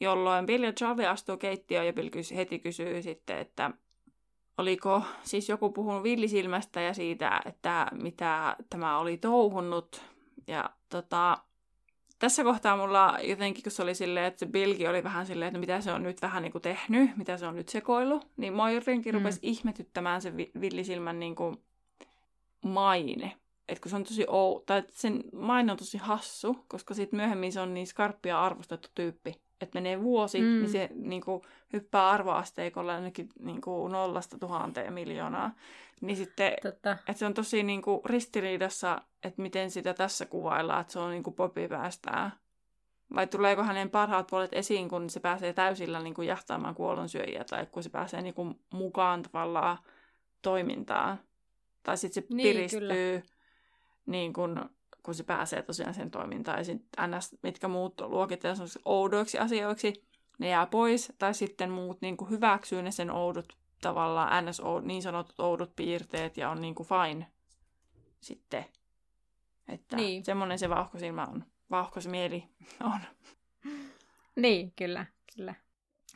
jolloin 0.00 0.46
Bill 0.46 0.64
ja 0.64 0.72
Charlie 0.72 1.06
astuu 1.06 1.36
keittiöön 1.36 1.86
ja 1.86 1.92
Bill 1.92 2.10
heti 2.36 2.58
kysyy 2.58 3.02
sitten, 3.02 3.38
että 3.38 3.70
oliko 4.58 5.02
siis 5.22 5.48
joku 5.48 5.70
puhunut 5.70 6.02
villisilmästä 6.02 6.80
ja 6.80 6.94
siitä, 6.94 7.40
että 7.44 7.86
mitä 7.92 8.56
tämä 8.70 8.98
oli 8.98 9.16
touhunnut. 9.16 10.02
Ja 10.46 10.70
tota, 10.88 11.38
tässä 12.18 12.44
kohtaa 12.44 12.76
mulla 12.76 13.18
jotenkin, 13.22 13.62
kun 13.62 13.72
se 13.72 13.82
oli 13.82 13.94
silleen, 13.94 14.26
että 14.26 14.38
se 14.38 14.46
Bilgi 14.46 14.88
oli 14.88 15.04
vähän 15.04 15.26
silleen, 15.26 15.48
että 15.48 15.58
mitä 15.58 15.80
se 15.80 15.92
on 15.92 16.02
nyt 16.02 16.22
vähän 16.22 16.42
niin 16.42 16.52
kuin 16.52 16.62
tehnyt, 16.62 17.16
mitä 17.16 17.36
se 17.36 17.46
on 17.46 17.56
nyt 17.56 17.68
sekoillut, 17.68 18.26
niin 18.36 18.52
mua 18.52 18.70
jotenkin 18.70 19.14
mm. 19.14 19.18
rupesi 19.18 19.38
ihmetyttämään 19.42 20.22
se 20.22 20.36
villisilmän 20.36 21.20
niin 21.20 21.34
kuin 21.34 21.56
maine. 22.64 23.36
Että 23.68 23.82
kun 23.82 23.90
se 23.90 23.96
on 23.96 24.04
tosi 24.04 24.24
ou, 24.28 24.60
tai 24.60 24.82
sen 24.90 25.24
maine 25.32 25.72
on 25.72 25.78
tosi 25.78 25.98
hassu, 25.98 26.64
koska 26.68 26.94
sitten 26.94 27.16
myöhemmin 27.16 27.52
se 27.52 27.60
on 27.60 27.74
niin 27.74 27.86
skarppia 27.86 28.44
arvostettu 28.44 28.88
tyyppi. 28.94 29.47
Että 29.60 29.76
menee 29.76 30.02
vuosi, 30.02 30.40
mm. 30.40 30.46
niin 30.46 30.70
se 30.70 30.90
niin 30.94 31.22
kuin, 31.22 31.42
hyppää 31.72 32.10
arvoasteikolla 32.10 32.94
ainakin 32.94 33.28
niin 33.40 33.60
kuin, 33.60 33.92
nollasta 33.92 34.38
tuhanteen 34.38 34.92
miljoonaa. 34.92 35.50
Niin 36.00 36.16
sitten, 36.16 36.52
Totta. 36.62 36.92
että 36.92 37.12
se 37.12 37.26
on 37.26 37.34
tosi 37.34 37.62
niin 37.62 37.82
kuin, 37.82 38.00
ristiriidassa, 38.04 39.02
että 39.22 39.42
miten 39.42 39.70
sitä 39.70 39.94
tässä 39.94 40.26
kuvaillaan, 40.26 40.80
että 40.80 40.92
se 40.92 40.98
on 40.98 41.10
niin 41.10 41.22
kuin 41.22 41.34
popi 41.34 41.68
päästää. 41.68 42.30
Vai 43.14 43.26
tuleeko 43.26 43.62
hänen 43.62 43.90
parhaat 43.90 44.26
puolet 44.26 44.52
esiin, 44.52 44.88
kun 44.88 45.10
se 45.10 45.20
pääsee 45.20 45.52
täysillä 45.52 46.00
niin 46.00 46.14
kuin 46.14 46.28
jahtaamaan 46.28 46.74
kuollonsyöjiä, 46.74 47.44
tai 47.44 47.66
kun 47.66 47.82
se 47.82 47.90
pääsee 47.90 48.22
niin 48.22 48.34
kuin, 48.34 48.60
mukaan 48.72 49.22
tavallaan 49.22 49.78
toimintaan. 50.42 51.20
Tai 51.82 51.96
sitten 51.96 52.22
se 52.22 52.34
niin, 52.34 52.54
piristyy, 52.54 52.80
kyllä. 52.80 53.22
niin 54.06 54.32
kuin, 54.32 54.60
kun 55.08 55.14
se 55.14 55.24
pääsee 55.24 55.62
tosiaan 55.62 55.94
sen 55.94 56.10
toimintaan. 56.10 56.58
Ja 56.58 56.64
sitten 56.64 57.10
ns, 57.10 57.36
mitkä 57.42 57.68
muut 57.68 58.00
luokitellaan 58.00 58.68
oudoiksi 58.84 59.38
asioiksi, 59.38 60.04
ne 60.38 60.48
jää 60.48 60.66
pois. 60.66 61.12
Tai 61.18 61.34
sitten 61.34 61.70
muut 61.70 62.00
niin 62.00 62.16
kuin 62.16 62.30
hyväksyy 62.30 62.82
ne 62.82 62.90
sen 62.90 63.10
oudot 63.10 63.56
tavallaan 63.80 64.46
ns. 64.46 64.62
niin 64.82 65.02
sanotut 65.02 65.40
oudot 65.40 65.76
piirteet 65.76 66.36
ja 66.36 66.50
on 66.50 66.60
niin 66.60 66.74
kuin 66.74 66.88
fine 66.88 67.26
sitten. 68.20 68.64
Että 69.68 69.96
niin. 69.96 70.24
semmoinen 70.24 70.58
se 70.58 70.68
vauhkosilmä 70.68 71.24
on. 71.24 71.44
Vauhkosmieli 71.70 72.44
on. 72.84 73.00
Niin, 74.36 74.72
kyllä, 74.76 75.06
kyllä. 75.36 75.54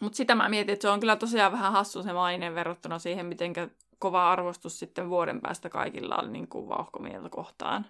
Mutta 0.01 0.17
sitä 0.17 0.35
mä 0.35 0.49
mietin, 0.49 0.73
että 0.73 0.83
se 0.83 0.89
on 0.89 1.01
kyllä 1.01 1.17
tosiaan 1.17 1.53
vähän 1.53 1.73
hassu 1.73 2.03
se 2.03 2.13
maine 2.13 2.55
verrattuna 2.55 2.99
siihen, 2.99 3.27
miten 3.27 3.53
kova 3.99 4.33
arvostus 4.33 4.79
sitten 4.79 5.09
vuoden 5.09 5.41
päästä 5.41 5.69
kaikilla 5.69 6.17
oli 6.17 6.31
niin 6.31 6.49
kuin 6.49 6.69
vauhkomieltä 6.69 7.29
kohtaan. 7.29 7.87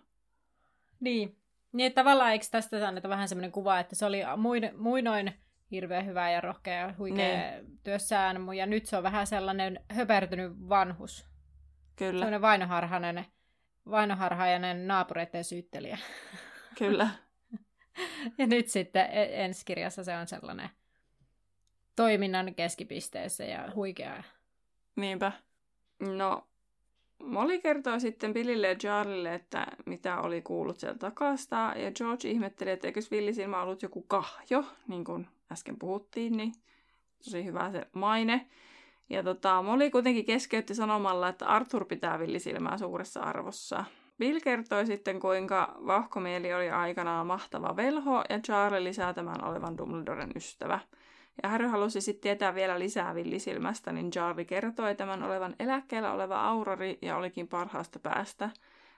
Niin. 1.02 1.38
Niin, 1.72 1.86
että 1.86 2.00
tavallaan 2.00 2.32
eikö 2.32 2.46
tästä 2.50 2.88
anneta 2.88 3.08
vähän 3.08 3.28
semmoinen 3.28 3.52
kuva, 3.52 3.78
että 3.80 3.94
se 3.94 4.06
oli 4.06 4.22
muinoin 4.76 5.32
hirveän 5.70 6.06
hyvä 6.06 6.30
ja 6.30 6.40
rohkea 6.40 6.74
ja 6.74 6.94
huikea 6.98 7.50
niin. 7.50 7.78
työssään, 7.82 8.36
ja 8.56 8.66
nyt 8.66 8.86
se 8.86 8.96
on 8.96 9.02
vähän 9.02 9.26
sellainen 9.26 9.80
höpertynyt 9.88 10.52
vanhus. 10.68 11.26
Kyllä. 11.96 12.12
Sellainen 12.12 12.42
vainoharhainen, 12.42 13.26
vainoharhainen 13.90 14.86
naapureiden 14.86 15.44
syyttelijä. 15.44 15.98
Kyllä. 16.78 17.08
ja 18.38 18.46
nyt 18.46 18.68
sitten 18.68 19.06
e- 19.10 19.44
ensi 19.44 19.64
kirjassa 19.64 20.04
se 20.04 20.16
on 20.16 20.26
sellainen 20.26 20.70
toiminnan 21.96 22.54
keskipisteessä 22.54 23.44
ja 23.44 23.72
huikea. 23.74 24.22
Niinpä. 24.96 25.32
No, 26.00 26.48
Molly 27.22 27.58
kertoo 27.58 27.98
sitten 27.98 28.32
Billille 28.32 28.68
ja 28.68 28.74
Charlille, 28.74 29.34
että 29.34 29.66
mitä 29.86 30.20
oli 30.20 30.42
kuullut 30.42 30.80
sieltä 30.80 30.98
takasta, 30.98 31.72
ja 31.76 31.92
George 31.92 32.28
ihmetteli, 32.28 32.70
että 32.70 32.86
eikös 32.86 33.10
Villisilmä 33.10 33.62
ollut 33.62 33.82
joku 33.82 34.02
kahjo, 34.02 34.64
niin 34.88 35.04
kuin 35.04 35.26
äsken 35.52 35.78
puhuttiin, 35.78 36.36
niin 36.36 36.52
tosi 37.24 37.44
hyvä 37.44 37.72
se 37.72 37.86
maine. 37.92 38.46
Ja 39.10 39.22
tota, 39.22 39.62
Molly 39.62 39.90
kuitenkin 39.90 40.24
keskeytti 40.24 40.74
sanomalla, 40.74 41.28
että 41.28 41.46
Arthur 41.46 41.84
pitää 41.84 42.18
villisilmää 42.18 42.78
suuressa 42.78 43.20
arvossa. 43.20 43.84
Bill 44.18 44.40
kertoi 44.40 44.86
sitten, 44.86 45.20
kuinka 45.20 45.76
vahkomieli 45.86 46.54
oli 46.54 46.70
aikanaan 46.70 47.26
mahtava 47.26 47.76
velho 47.76 48.24
ja 48.28 48.38
Charlie 48.38 48.84
lisää 48.84 49.14
tämän 49.14 49.44
olevan 49.44 49.78
Dumbledoren 49.78 50.30
ystävä. 50.36 50.80
Ja 51.42 51.48
Harry 51.48 51.66
halusi 51.66 52.00
sitten 52.00 52.22
tietää 52.22 52.54
vielä 52.54 52.78
lisää 52.78 53.14
villisilmästä, 53.14 53.92
niin 53.92 54.10
Charlie 54.10 54.44
kertoi 54.44 54.94
tämän 54.94 55.22
olevan 55.22 55.56
eläkkeellä 55.58 56.12
oleva 56.12 56.40
aurori 56.40 56.98
ja 57.02 57.16
olikin 57.16 57.48
parhaasta 57.48 57.98
päästä. 57.98 58.50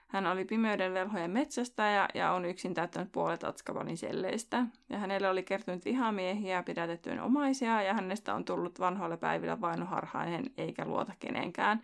Hän 0.07 0.27
oli 0.27 0.45
pimeyden 0.45 0.93
velhojen 0.93 1.31
metsästäjä 1.31 2.07
ja 2.13 2.31
on 2.31 2.45
yksin 2.45 2.73
täyttänyt 2.73 3.11
puolet 3.11 3.43
Atskabanin 3.43 3.97
selleistä. 3.97 4.65
Ja 4.89 4.97
hänelle 4.97 5.29
oli 5.29 5.43
kertynyt 5.43 5.85
vihamiehiä, 5.85 6.63
pidätettyjen 6.63 7.21
omaisia 7.21 7.81
ja 7.81 7.93
hänestä 7.93 8.33
on 8.33 8.45
tullut 8.45 8.79
vanhoilla 8.79 9.17
päivillä 9.17 9.61
vainoharhainen 9.61 10.45
eikä 10.57 10.85
luota 10.85 11.13
kenenkään. 11.19 11.81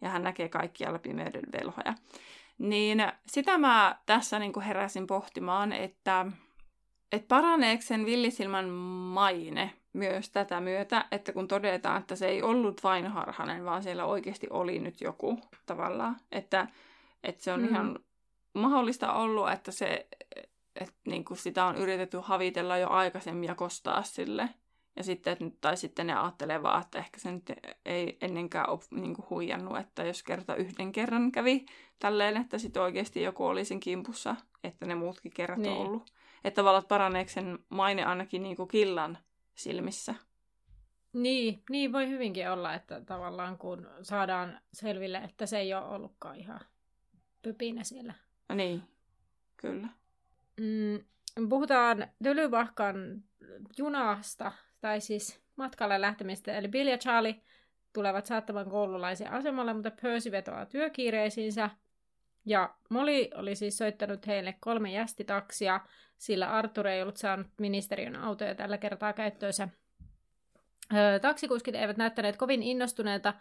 Ja 0.00 0.08
hän 0.08 0.22
näkee 0.22 0.48
kaikkialla 0.48 0.98
pimeyden 0.98 1.44
velhoja. 1.52 1.94
Niin 2.58 2.98
sitä 3.26 3.58
mä 3.58 3.98
tässä 4.06 4.38
niin 4.38 4.60
heräsin 4.60 5.06
pohtimaan, 5.06 5.72
että, 5.72 6.26
että 7.12 7.28
paraneeko 7.28 7.82
sen 7.82 8.06
villisilmän 8.06 8.68
maine 8.68 9.70
myös 9.94 10.30
tätä 10.30 10.60
myötä, 10.60 11.04
että 11.10 11.32
kun 11.32 11.48
todetaan, 11.48 12.00
että 12.00 12.16
se 12.16 12.28
ei 12.28 12.42
ollut 12.42 12.84
vain 12.84 13.06
harhanen, 13.06 13.64
vaan 13.64 13.82
siellä 13.82 14.04
oikeasti 14.04 14.46
oli 14.50 14.78
nyt 14.78 15.00
joku 15.00 15.40
tavallaan, 15.66 16.16
että, 16.32 16.66
että 17.24 17.44
se 17.44 17.52
on 17.52 17.60
mm. 17.60 17.68
ihan 17.68 17.98
mahdollista 18.54 19.12
ollut, 19.12 19.50
että, 19.50 19.72
se, 19.72 20.06
että 20.76 20.94
niin 21.06 21.24
kuin 21.24 21.38
sitä 21.38 21.64
on 21.64 21.76
yritetty 21.76 22.18
havitella 22.22 22.78
jo 22.78 22.90
aikaisemmin 22.90 23.48
ja 23.48 23.54
kostaa 23.54 24.02
sille. 24.02 24.48
Ja 24.96 25.04
sitten, 25.04 25.32
että, 25.32 25.44
tai 25.60 25.76
sitten 25.76 26.06
ne 26.06 26.14
ajattelee 26.14 26.62
vaan, 26.62 26.82
että 26.82 26.98
ehkä 26.98 27.20
se 27.20 27.32
nyt 27.32 27.52
ei 27.84 28.18
ennenkään 28.20 28.70
ole 28.70 28.80
niin 28.90 29.14
kuin 29.14 29.26
huijannut, 29.30 29.78
että 29.78 30.04
jos 30.04 30.22
kerta 30.22 30.56
yhden 30.56 30.92
kerran 30.92 31.32
kävi 31.32 31.66
tälleen, 31.98 32.36
että 32.36 32.58
sitten 32.58 32.82
oikeasti 32.82 33.22
joku 33.22 33.46
oli 33.46 33.64
sen 33.64 33.80
kimpussa, 33.80 34.36
että 34.64 34.86
ne 34.86 34.94
muutkin 34.94 35.32
kerrat 35.32 35.58
niin. 35.58 35.72
on 35.72 35.78
ollut. 35.78 36.12
Että 36.44 36.56
tavallaan 36.56 36.84
paraneeko 36.88 37.30
sen 37.30 37.58
maine 37.68 38.04
ainakin 38.04 38.42
niin 38.42 38.56
kuin 38.56 38.68
killan 38.68 39.18
silmissä. 39.54 40.14
Niin, 41.12 41.62
niin 41.70 41.92
voi 41.92 42.08
hyvinkin 42.08 42.50
olla, 42.50 42.74
että 42.74 43.00
tavallaan 43.00 43.58
kun 43.58 43.88
saadaan 44.02 44.60
selville, 44.72 45.18
että 45.18 45.46
se 45.46 45.58
ei 45.58 45.74
ole 45.74 45.84
ollutkaan 45.84 46.36
ihan 46.36 46.60
pöpinä 47.42 47.84
siellä. 47.84 48.14
Niin, 48.54 48.82
kyllä. 49.56 49.88
Mm, 50.60 51.48
puhutaan 51.48 52.08
Tylyvahkan 52.22 53.24
junasta, 53.78 54.52
tai 54.80 55.00
siis 55.00 55.40
matkalle 55.56 56.00
lähtemistä. 56.00 56.52
Eli 56.52 56.68
Bill 56.68 56.88
ja 56.88 56.98
Charlie 56.98 57.40
tulevat 57.92 58.26
saattamaan 58.26 58.70
koululaisia 58.70 59.30
asemalle, 59.30 59.74
mutta 59.74 59.90
Percy 60.02 60.30
vetoaa 60.30 60.66
työkiireisiinsä. 60.66 61.70
Ja 62.46 62.74
Molly 62.90 63.28
oli 63.34 63.56
siis 63.56 63.78
soittanut 63.78 64.26
heille 64.26 64.54
kolme 64.60 64.92
jästitaksia, 64.92 65.80
sillä 66.18 66.50
Arthur 66.50 66.86
ei 66.86 67.02
ollut 67.02 67.16
saanut 67.16 67.46
ministeriön 67.58 68.16
autoja 68.16 68.54
tällä 68.54 68.78
kertaa 68.78 69.12
käyttöönsä. 69.12 69.68
Öö, 70.94 71.18
taksikuskit 71.18 71.74
eivät 71.74 71.96
näyttäneet 71.96 72.36
kovin 72.36 72.62
innostuneita 72.62 73.34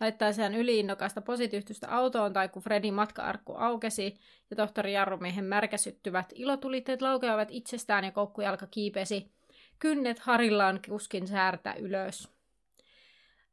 laittaessaan 0.00 0.54
yliinnokasta 0.54 1.20
posityyhtystä 1.20 1.88
autoon 1.94 2.32
tai 2.32 2.48
kun 2.48 2.62
Fredin 2.62 2.94
matka-arkku 2.94 3.54
aukesi 3.54 4.14
ja 4.50 4.56
tohtori 4.56 4.92
Jarrumiehen 4.92 5.44
märkäsyttyvät 5.44 6.32
ilotulitteet 6.34 7.02
laukeavat 7.02 7.48
itsestään 7.50 8.04
ja 8.04 8.12
koukkujalka 8.12 8.66
kiipesi 8.66 9.32
kynnet 9.78 10.18
harillaan 10.18 10.80
kuskin 10.88 11.28
säärtä 11.28 11.74
ylös. 11.74 12.28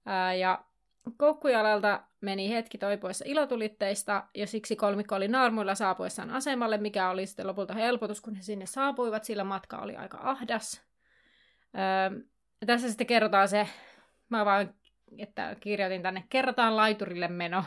Ää, 0.06 0.34
ja 0.34 0.66
koukkujalalta 1.18 2.04
meni 2.22 2.50
hetki 2.50 2.78
toipuessa 2.78 3.26
ilotulitteista 3.28 4.24
ja 4.36 4.48
siksi 4.48 4.76
kolmikko 4.76 5.16
oli 5.16 5.28
naarmuilla 5.28 5.76
saapuessaan 5.76 6.30
asemalle, 6.30 6.78
mikä 6.78 7.10
oli 7.10 7.26
sitten 7.26 7.48
lopulta 7.48 7.74
helpotus, 7.74 8.22
kun 8.22 8.36
he 8.36 8.42
sinne 8.42 8.66
saapuivat, 8.66 9.24
sillä 9.24 9.44
matka 9.44 9.78
oli 9.78 9.96
aika 9.96 10.20
ahdas. 10.22 10.82
Öö, 11.78 12.20
tässä 12.66 12.88
sitten 12.88 13.08
kerrotaan 13.08 13.48
se, 13.48 13.68
mä 14.30 14.46
vaan 14.46 14.74
että 15.18 15.56
kirjoitin 15.60 16.02
tänne, 16.02 16.24
kerrotaan 16.30 16.78
laiturille 16.78 17.28
meno. 17.28 17.64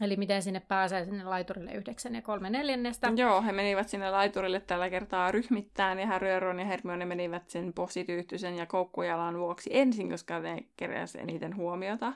Eli 0.00 0.16
miten 0.16 0.42
sinne 0.42 0.60
pääsee 0.60 1.04
sinne 1.04 1.24
laiturille 1.24 1.72
yhdeksän 1.72 2.14
ja 2.14 2.22
kolme 2.22 2.50
neljännestä. 2.50 3.12
Joo, 3.16 3.42
he 3.42 3.52
menivät 3.52 3.88
sinne 3.88 4.10
laiturille 4.10 4.60
tällä 4.60 4.90
kertaa 4.90 5.30
ryhmittäin, 5.30 5.98
ja 5.98 6.06
Harry, 6.06 6.40
Ron 6.40 6.58
ja 6.58 6.64
Hermione 6.64 7.04
menivät 7.04 7.50
sen 7.50 7.72
posityyhtyisen 7.72 8.56
ja 8.56 8.66
koukkujalan 8.66 9.38
vuoksi 9.38 9.70
ensin, 9.72 10.10
koska 10.10 10.38
ne 10.38 10.64
keräsivät 10.76 11.22
eniten 11.22 11.56
huomiota. 11.56 12.12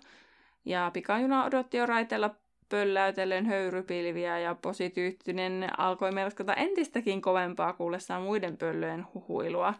Ja 0.65 0.91
pikajuna 0.93 1.45
odotti 1.45 1.77
jo 1.77 1.87
raiteella 1.87 2.35
pölläytellen 2.69 3.47
höyrypilviä, 3.47 4.39
ja 4.39 4.55
posityyhtyinen 4.55 5.81
alkoi 5.81 6.13
melskata 6.13 6.55
entistäkin 6.55 7.23
kovempaa 7.23 7.73
kuullessaan 7.73 8.23
muiden 8.23 8.57
pöllöjen 8.57 9.07
huhuilua. 9.15 9.75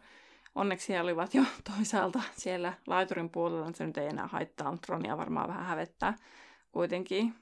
Onneksi 0.55 0.93
he 0.93 1.01
olivat 1.01 1.35
jo 1.35 1.43
toisaalta 1.77 2.23
siellä 2.33 2.73
laiturin 2.87 3.31
puolella, 3.31 3.73
se 3.75 3.87
nyt 3.87 3.99
ei 3.99 4.09
enää 4.09 4.27
haittaa, 4.27 4.71
mutta 4.71 4.93
Ronia 4.93 5.17
varmaan 5.17 5.49
vähän 5.49 5.67
hävettää 5.67 6.15
kuitenkin. 6.73 7.35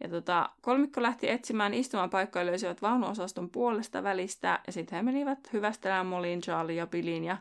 Ja 0.00 0.08
tota, 0.08 0.50
kolmikko 0.60 1.02
lähti 1.02 1.30
etsimään 1.30 1.74
istumapaikkoja 1.74 2.42
ja 2.42 2.46
löysivät 2.46 2.82
vaunuosaston 2.82 3.50
puolesta 3.50 4.02
välistä, 4.02 4.60
ja 4.66 4.72
sitten 4.72 4.96
he 4.96 5.02
menivät 5.02 5.52
hyvästelemään 5.52 6.06
Molin, 6.06 6.40
Charlie 6.40 6.76
ja 6.76 6.86
Billin, 6.86 7.24
ja 7.24 7.36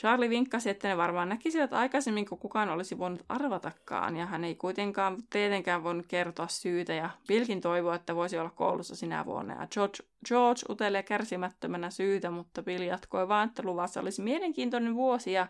Charlie 0.00 0.30
vinkkasi, 0.30 0.70
että 0.70 0.88
ne 0.88 0.96
varmaan 0.96 1.28
näkisivät 1.28 1.72
aikaisemmin, 1.72 2.26
kun 2.26 2.38
kukaan 2.38 2.70
olisi 2.70 2.98
voinut 2.98 3.24
arvatakaan, 3.28 4.16
ja 4.16 4.26
hän 4.26 4.44
ei 4.44 4.54
kuitenkaan 4.54 5.16
tietenkään 5.30 5.84
voinut 5.84 6.06
kertoa 6.06 6.48
syytä, 6.48 6.94
ja 6.94 7.10
Billkin 7.28 7.60
toivoi, 7.60 7.96
että 7.96 8.16
voisi 8.16 8.38
olla 8.38 8.50
koulussa 8.50 8.96
sinä 8.96 9.24
vuonna, 9.24 9.54
ja 9.54 9.66
George, 9.66 9.98
George 10.28 10.60
utelee 10.68 11.02
kärsimättömänä 11.02 11.90
syytä, 11.90 12.30
mutta 12.30 12.62
Bill 12.62 12.82
jatkoi 12.82 13.28
vaan, 13.28 13.48
että 13.48 13.62
luvassa 13.64 14.00
olisi 14.00 14.22
mielenkiintoinen 14.22 14.94
vuosi, 14.94 15.32
ja 15.32 15.46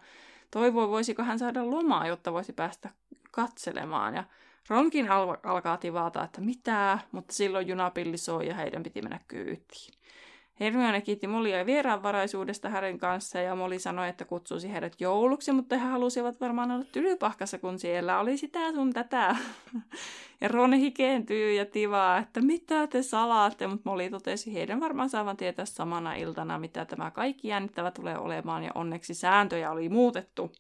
toivoi, 0.51 0.89
voisiko 0.89 1.23
hän 1.23 1.39
saada 1.39 1.71
lomaa, 1.71 2.07
jotta 2.07 2.33
voisi 2.33 2.53
päästä 2.53 2.91
katselemaan, 3.31 4.15
ja 4.15 4.25
Ronkin 4.69 5.11
al- 5.11 5.37
alkaa 5.43 5.77
tivata, 5.77 6.25
että 6.25 6.41
mitä, 6.41 6.99
mutta 7.13 7.35
silloin 7.35 7.69
junapilli 7.69 8.17
soi 8.17 8.49
ja 8.49 8.55
heidän 8.55 8.83
piti 8.83 9.03
mennä 9.03 9.21
kyytiin. 9.29 9.95
Hermione 10.61 11.01
kiitti 11.01 11.27
Molia 11.27 11.67
vieraanvaraisuudesta 11.67 12.69
hänen 12.69 12.99
kanssa 12.99 13.39
ja 13.39 13.55
Moli 13.55 13.79
sanoi, 13.79 14.09
että 14.09 14.25
kutsuisi 14.25 14.73
heidät 14.73 15.01
jouluksi, 15.01 15.53
mutta 15.53 15.77
he 15.77 15.87
halusivat 15.87 16.41
varmaan 16.41 16.71
olla 16.71 16.85
tylypahkassa, 16.93 17.59
kun 17.59 17.79
siellä 17.79 18.21
oli 18.21 18.37
sitä 18.37 18.73
sun 18.73 18.93
tätä. 18.93 19.37
Ja 20.41 20.49
Ron 20.49 20.73
hikeentyy 20.73 21.53
ja 21.53 21.67
tivaa, 21.67 22.19
että 22.19 22.41
mitä 22.41 22.87
te 22.87 23.03
salaatte, 23.03 23.67
mutta 23.67 23.91
Moli 23.91 24.11
totesi 24.11 24.55
heidän 24.55 24.81
varmaan 24.81 25.11
saavan 25.11 25.37
tietää 25.37 25.65
samana 25.65 26.15
iltana, 26.15 26.59
mitä 26.59 26.85
tämä 26.85 27.11
kaikki 27.11 27.49
jännittävä 27.49 27.91
tulee 27.91 28.19
olemaan 28.19 28.65
ja 28.65 28.71
onneksi 28.75 29.15
sääntöjä 29.15 29.71
oli 29.71 29.89
muutettu. 29.89 30.53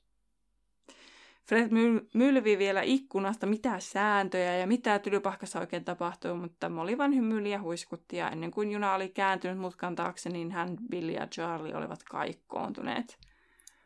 Fred 1.48 1.68
mylvi 2.14 2.58
vielä 2.58 2.82
ikkunasta, 2.82 3.46
mitä 3.46 3.80
sääntöjä 3.80 4.56
ja 4.56 4.66
mitä 4.66 4.98
tylypahkassa 4.98 5.60
oikein 5.60 5.84
tapahtuu, 5.84 6.34
mutta 6.34 6.68
Molly 6.68 6.98
vain 6.98 7.14
hymyili 7.14 7.50
ja 7.50 7.60
huiskutti 7.60 8.16
ja 8.16 8.30
ennen 8.30 8.50
kuin 8.50 8.72
juna 8.72 8.94
oli 8.94 9.08
kääntynyt 9.08 9.58
mutkan 9.58 9.94
taakse, 9.94 10.28
niin 10.30 10.50
hän, 10.50 10.76
Billy 10.90 11.12
ja 11.12 11.26
Charlie 11.26 11.76
olivat 11.76 12.02
kaikkoontuneet. 12.02 13.18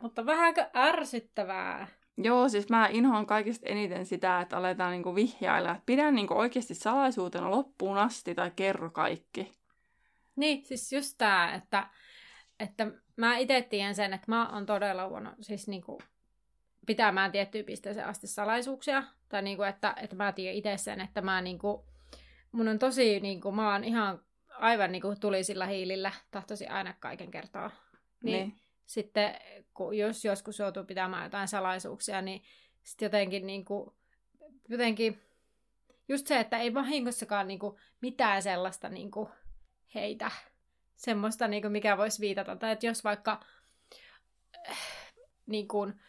Mutta 0.02 0.26
vähänkö 0.26 0.66
ärsyttävää? 0.74 1.86
Joo, 2.16 2.48
siis 2.48 2.68
mä 2.68 2.88
inhoan 2.90 3.26
kaikista 3.26 3.66
eniten 3.66 4.06
sitä, 4.06 4.40
että 4.40 4.56
aletaan 4.56 4.90
niinku 4.90 5.14
vihjailla, 5.14 5.70
että 5.70 5.82
pidän 5.86 6.14
niinku 6.14 6.34
oikeasti 6.34 6.74
salaisuutena 6.74 7.50
loppuun 7.50 7.98
asti 7.98 8.34
tai 8.34 8.50
kerro 8.56 8.90
kaikki. 8.90 9.52
Niin, 10.36 10.64
siis 10.64 10.92
just 10.92 11.14
tää, 11.18 11.54
että, 11.54 11.86
että 12.60 12.86
mä 13.16 13.36
itse 13.36 13.62
tiedän 13.62 13.94
sen, 13.94 14.12
että 14.12 14.32
mä 14.32 14.48
oon 14.48 14.66
todella 14.66 15.08
huono, 15.08 15.30
siis 15.40 15.68
niinku 15.68 15.98
pitämään 16.86 17.32
tiettyyn 17.32 17.64
pisteeseen 17.64 18.06
asti 18.06 18.26
salaisuuksia. 18.26 19.02
Tai 19.28 19.42
niinku, 19.42 19.62
että, 19.62 19.94
että 20.02 20.16
mä 20.16 20.32
tiedän 20.32 20.56
itse 20.56 20.76
sen, 20.76 21.00
että 21.00 21.20
mä 21.20 21.40
niinku, 21.40 21.86
mun 22.52 22.68
on 22.68 22.78
tosi, 22.78 23.20
niinku, 23.20 23.52
mä 23.52 23.72
oon 23.72 23.84
ihan 23.84 24.22
aivan 24.48 24.92
niinku 24.92 25.14
tulisilla 25.20 25.66
hiilillä, 25.66 26.12
tahtoisin 26.30 26.70
aina 26.70 26.94
kaiken 27.00 27.30
kertaa. 27.30 27.70
Niin, 28.22 28.48
niin. 28.48 28.60
sitten 28.86 29.34
kun 29.74 29.98
jos 29.98 30.24
joskus 30.24 30.58
joutuu 30.58 30.84
pitämään 30.84 31.24
jotain 31.24 31.48
salaisuuksia, 31.48 32.22
niin 32.22 32.42
sitten 32.82 33.06
jotenkin, 33.06 33.46
niinku, 33.46 33.96
jotenkin 34.68 35.20
just 36.08 36.26
se, 36.26 36.40
että 36.40 36.58
ei 36.58 36.74
vahingossakaan 36.74 37.48
niinku 37.48 37.78
mitään 38.00 38.42
sellaista 38.42 38.88
niinku 38.88 39.30
heitä. 39.94 40.30
Semmoista, 40.96 41.48
niinku, 41.48 41.68
mikä 41.68 41.96
voisi 41.96 42.20
viitata. 42.20 42.56
Tai 42.56 42.72
että 42.72 42.86
jos 42.86 43.04
vaikka 43.04 43.40
äh, 44.70 44.78
niin 45.46 45.68
kuin, 45.68 46.00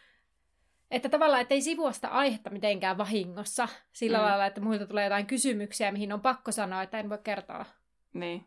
että 0.94 1.08
tavallaan, 1.08 1.42
että 1.42 1.54
ei 1.54 1.60
sivuosta 1.60 2.08
aihetta 2.08 2.50
mitenkään 2.50 2.98
vahingossa 2.98 3.68
sillä 3.92 4.18
mm. 4.18 4.24
lailla, 4.24 4.46
että 4.46 4.60
muilta 4.60 4.86
tulee 4.86 5.04
jotain 5.04 5.26
kysymyksiä, 5.26 5.92
mihin 5.92 6.12
on 6.12 6.20
pakko 6.20 6.52
sanoa, 6.52 6.82
että 6.82 6.98
en 6.98 7.08
voi 7.08 7.18
kertoa. 7.24 7.64
Niin. 8.12 8.44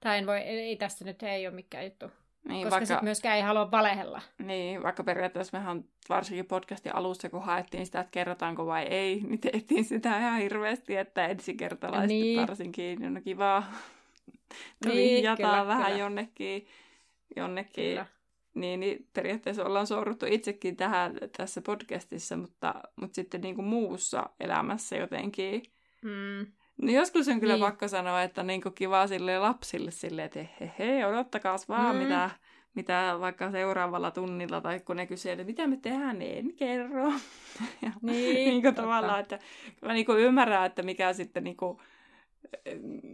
Tai 0.00 0.18
en 0.18 0.26
voi, 0.26 0.38
ei 0.38 0.76
tässä 0.76 1.04
nyt 1.04 1.22
ei 1.22 1.46
ole 1.46 1.54
mikään 1.54 1.84
juttu. 1.84 2.10
Niin, 2.48 2.64
koska 2.64 2.78
vaikka, 2.78 3.00
myöskään 3.02 3.36
ei 3.36 3.42
halua 3.42 3.70
valehella. 3.70 4.22
Niin, 4.38 4.82
vaikka 4.82 5.04
periaatteessa 5.04 5.58
mehän 5.58 5.84
varsinkin 6.08 6.46
podcastin 6.46 6.94
alussa, 6.94 7.30
kun 7.30 7.42
haettiin 7.42 7.86
sitä, 7.86 8.00
että 8.00 8.10
kerrotaanko 8.10 8.66
vai 8.66 8.82
ei, 8.82 9.20
niin 9.20 9.40
tehtiin 9.40 9.84
sitä 9.84 10.18
ihan 10.18 10.40
hirveästi, 10.40 10.96
että 10.96 11.26
ensikertalaiset 11.26 12.08
niin. 12.08 12.40
varsinkin, 12.40 12.98
niin 12.98 13.16
on 13.16 13.22
kivaa. 13.22 13.72
Tuli 14.82 14.94
niin, 14.94 15.24
jataa 15.24 15.66
vähän 15.66 15.86
kyllä. 15.86 15.98
jonnekin, 15.98 16.66
jonnekin 17.36 17.84
kyllä 17.84 18.06
niin, 18.54 18.80
niin 18.80 19.08
periaatteessa 19.12 19.64
ollaan 19.64 19.86
sorruttu 19.86 20.26
itsekin 20.28 20.76
tähän 20.76 21.18
tässä 21.36 21.62
podcastissa, 21.62 22.36
mutta, 22.36 22.74
mutta 22.96 23.14
sitten 23.14 23.40
niin 23.40 23.54
kuin 23.54 23.66
muussa 23.66 24.30
elämässä 24.40 24.96
jotenkin. 24.96 25.62
Mm. 26.02 26.46
No 26.82 26.92
joskus 26.92 27.28
on 27.28 27.40
kyllä 27.40 27.54
niin. 27.54 27.64
pakko 27.64 27.88
sanoa, 27.88 28.22
että 28.22 28.42
niin 28.42 28.62
kuin 28.62 28.74
kiva 28.74 29.06
sille 29.06 29.38
lapsille 29.38 29.90
sille, 29.90 30.24
että 30.24 30.46
he, 30.60 30.72
he 30.78 31.06
odottakaa 31.06 31.56
vaan 31.68 31.96
mm. 31.96 32.02
mitä, 32.02 32.30
mitä 32.74 33.16
vaikka 33.20 33.50
seuraavalla 33.50 34.10
tunnilla 34.10 34.60
tai 34.60 34.80
kun 34.80 34.96
ne 34.96 35.06
kysyy, 35.06 35.32
että 35.32 35.44
mitä 35.44 35.66
me 35.66 35.76
tehdään, 35.76 36.18
niin 36.18 36.38
en 36.38 36.56
kerro. 36.56 37.12
ja 37.82 37.92
niin, 38.02 38.34
niin 38.34 38.62
kuin 38.62 38.74
tavallaan, 38.74 39.20
että 39.20 39.38
mä 39.82 39.92
niin 39.92 40.06
kuin 40.06 40.18
ymmärrän, 40.18 40.66
että 40.66 40.82
mikä 40.82 41.12
sitten 41.12 41.44
niin 41.44 41.56
kuin, 41.56 41.78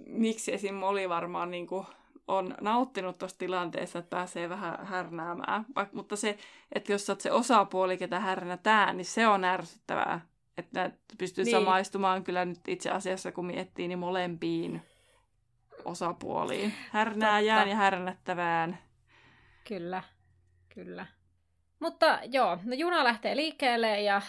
miksi 0.07 0.53
esim. 0.53 0.83
oli 0.83 1.09
varmaan 1.09 1.50
niin 1.50 1.66
kuin 1.66 1.87
on 2.31 2.55
nauttinut 2.61 3.19
tuosta 3.19 3.38
tilanteesta, 3.38 3.99
että 3.99 4.11
pääsee 4.16 4.49
vähän 4.49 4.87
härnäämään. 4.87 5.64
Vaik- 5.79 5.93
mutta 5.93 6.16
se, 6.16 6.38
että 6.73 6.93
jos 6.93 7.11
olet 7.11 7.21
se 7.21 7.33
osapuoli, 7.33 7.99
ketä 7.99 8.21
härnätään, 8.21 8.97
niin 8.97 9.05
se 9.05 9.27
on 9.27 9.45
ärsyttävää. 9.45 10.21
Että 10.59 10.90
pystyy 11.19 11.45
niin. 11.45 11.57
samaistumaan 11.57 12.25
kyllä 12.25 12.45
nyt 12.45 12.69
itse 12.69 12.90
asiassa, 12.90 13.33
kun 13.33 13.47
miettii, 13.47 13.88
niin 13.88 13.99
molempiin 13.99 14.83
osapuoliin. 15.85 16.75
Härnääjään 16.90 17.69
ja 17.69 17.77
härnättävään. 17.77 18.79
Kyllä, 19.69 20.03
kyllä. 20.75 21.07
Mutta 21.81 22.19
joo, 22.25 22.59
no 22.64 22.75
juna 22.75 23.05
lähtee 23.05 23.37
liikkeelle 23.37 24.01
ja 24.01 24.23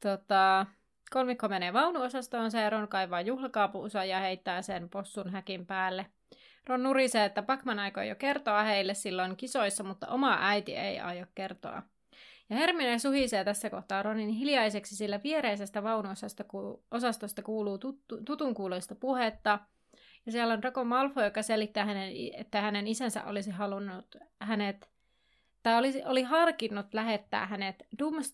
tota, 0.00 0.66
kolmikko 1.10 1.48
menee 1.48 1.72
vaunuosastoon, 1.72 2.50
se 2.50 2.70
Ron 2.70 2.88
kaivaa 2.88 3.20
ja 4.08 4.20
heittää 4.20 4.62
sen 4.62 4.90
possun 4.90 5.30
häkin 5.30 5.66
päälle– 5.66 6.06
Ron 6.66 6.82
nurisee, 6.82 7.24
että 7.24 7.42
Pakman 7.42 7.78
aikoi 7.78 8.08
jo 8.08 8.14
kertoa 8.14 8.62
heille 8.62 8.94
silloin 8.94 9.36
kisoissa, 9.36 9.84
mutta 9.84 10.08
oma 10.08 10.38
äiti 10.40 10.76
ei 10.76 11.00
aio 11.00 11.26
kertoa. 11.34 11.82
Ja 12.50 12.56
Hermione 12.56 12.98
suhisee 12.98 13.44
tässä 13.44 13.70
kohtaa 13.70 14.02
Ronin 14.02 14.28
hiljaiseksi, 14.28 14.96
sillä 14.96 15.20
viereisestä 15.22 15.82
vaunuosastosta 15.82 17.42
kuuluu 17.42 17.78
tuttu, 17.78 18.54
kuuloista 18.54 18.94
puhetta. 18.94 19.58
Ja 20.26 20.32
siellä 20.32 20.54
on 20.54 20.62
Draco 20.62 20.84
Malfoy, 20.84 21.24
joka 21.24 21.42
selittää, 21.42 21.84
hänen, 21.84 22.12
että 22.32 22.60
hänen 22.60 22.86
isänsä 22.86 23.24
olisi 23.24 23.50
halunnut 23.50 24.16
hänet, 24.40 24.90
tai 25.62 25.78
olisi, 25.78 26.02
oli 26.04 26.22
harkinnut 26.22 26.94
lähettää 26.94 27.46
hänet 27.46 27.86